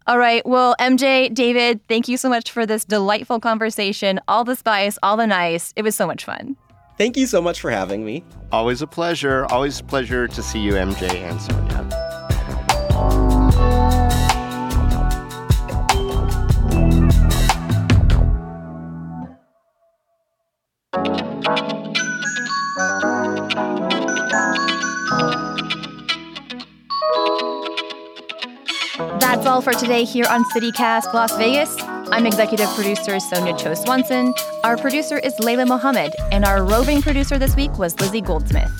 All 0.08 0.18
right. 0.18 0.44
Well, 0.46 0.74
MJ, 0.80 1.28
Dayvid, 1.28 1.80
thank 1.86 2.08
you 2.08 2.16
so 2.16 2.30
much 2.30 2.50
for 2.50 2.64
this 2.64 2.86
delightful 2.86 3.40
conversation. 3.40 4.18
All 4.26 4.42
the 4.42 4.56
spice, 4.56 4.98
all 5.02 5.18
the 5.18 5.26
nice. 5.26 5.74
It 5.76 5.82
was 5.82 5.94
so 5.94 6.06
much 6.06 6.24
fun. 6.24 6.56
Thank 6.96 7.18
you 7.18 7.26
so 7.26 7.42
much 7.42 7.60
for 7.60 7.70
having 7.70 8.06
me. 8.06 8.24
Always 8.50 8.80
a 8.80 8.86
pleasure. 8.86 9.44
Always 9.50 9.80
a 9.80 9.84
pleasure 9.84 10.26
to 10.26 10.42
see 10.42 10.60
you, 10.60 10.72
MJ 10.72 11.14
and 11.14 11.38
Sonja. 11.38 11.97
That's 29.20 29.46
all 29.46 29.60
for 29.60 29.72
today 29.72 30.04
here 30.04 30.26
on 30.30 30.44
CityCast 30.44 31.12
Las 31.12 31.36
Vegas. 31.36 31.74
I'm 32.10 32.24
executive 32.24 32.68
producer 32.70 33.16
Sonja 33.16 33.58
Cho 33.58 33.74
Swanson. 33.74 34.32
Our 34.62 34.76
producer 34.76 35.18
is 35.18 35.34
Layla 35.40 35.66
Mohammed, 35.66 36.14
and 36.30 36.44
our 36.44 36.64
roving 36.64 37.02
producer 37.02 37.36
this 37.36 37.56
week 37.56 37.76
was 37.78 37.98
Lizzie 38.00 38.20
Goldsmith. 38.20 38.70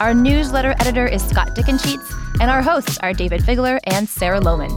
Our 0.00 0.14
newsletter 0.14 0.74
editor 0.80 1.06
is 1.06 1.22
Scott 1.22 1.48
Dickensheets, 1.54 2.10
and 2.40 2.50
our 2.50 2.62
hosts 2.62 2.96
are 2.98 3.12
Dayvid 3.12 3.42
Figler 3.42 3.80
and 3.84 4.08
Sarah 4.08 4.40
Lohman. 4.40 4.72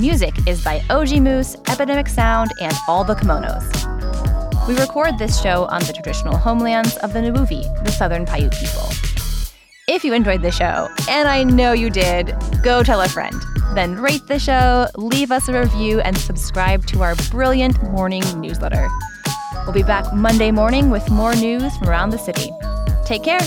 Music 0.00 0.34
is 0.48 0.62
by 0.64 0.82
OG 0.90 1.20
Moose, 1.20 1.56
Epidemic 1.68 2.08
Sound, 2.08 2.50
and 2.60 2.74
All 2.88 3.04
the 3.04 3.14
Kimonos. 3.14 4.66
We 4.66 4.76
record 4.76 5.18
this 5.18 5.40
show 5.40 5.66
on 5.66 5.82
the 5.84 5.92
traditional 5.92 6.36
homelands 6.36 6.96
of 6.98 7.12
the 7.12 7.20
Nuwuvi, 7.20 7.84
the 7.84 7.92
Southern 7.92 8.26
Paiute 8.26 8.52
people. 8.58 8.97
If 9.90 10.04
you 10.04 10.12
enjoyed 10.12 10.42
the 10.42 10.50
show, 10.50 10.90
and 11.08 11.26
I 11.26 11.42
know 11.44 11.72
you 11.72 11.88
did, 11.88 12.36
go 12.62 12.82
tell 12.82 13.00
a 13.00 13.08
friend. 13.08 13.34
Then 13.74 13.94
rate 13.94 14.26
the 14.26 14.38
show, 14.38 14.86
leave 14.96 15.32
us 15.32 15.48
a 15.48 15.58
review, 15.58 16.00
and 16.00 16.14
subscribe 16.18 16.84
to 16.88 17.00
our 17.00 17.14
brilliant 17.30 17.82
morning 17.84 18.22
newsletter. 18.38 18.86
We'll 19.64 19.72
be 19.72 19.82
back 19.82 20.12
Monday 20.12 20.50
morning 20.50 20.90
with 20.90 21.08
more 21.10 21.34
news 21.34 21.74
from 21.78 21.88
around 21.88 22.10
the 22.10 22.18
city. 22.18 22.50
Take 23.06 23.24
care. 23.24 23.40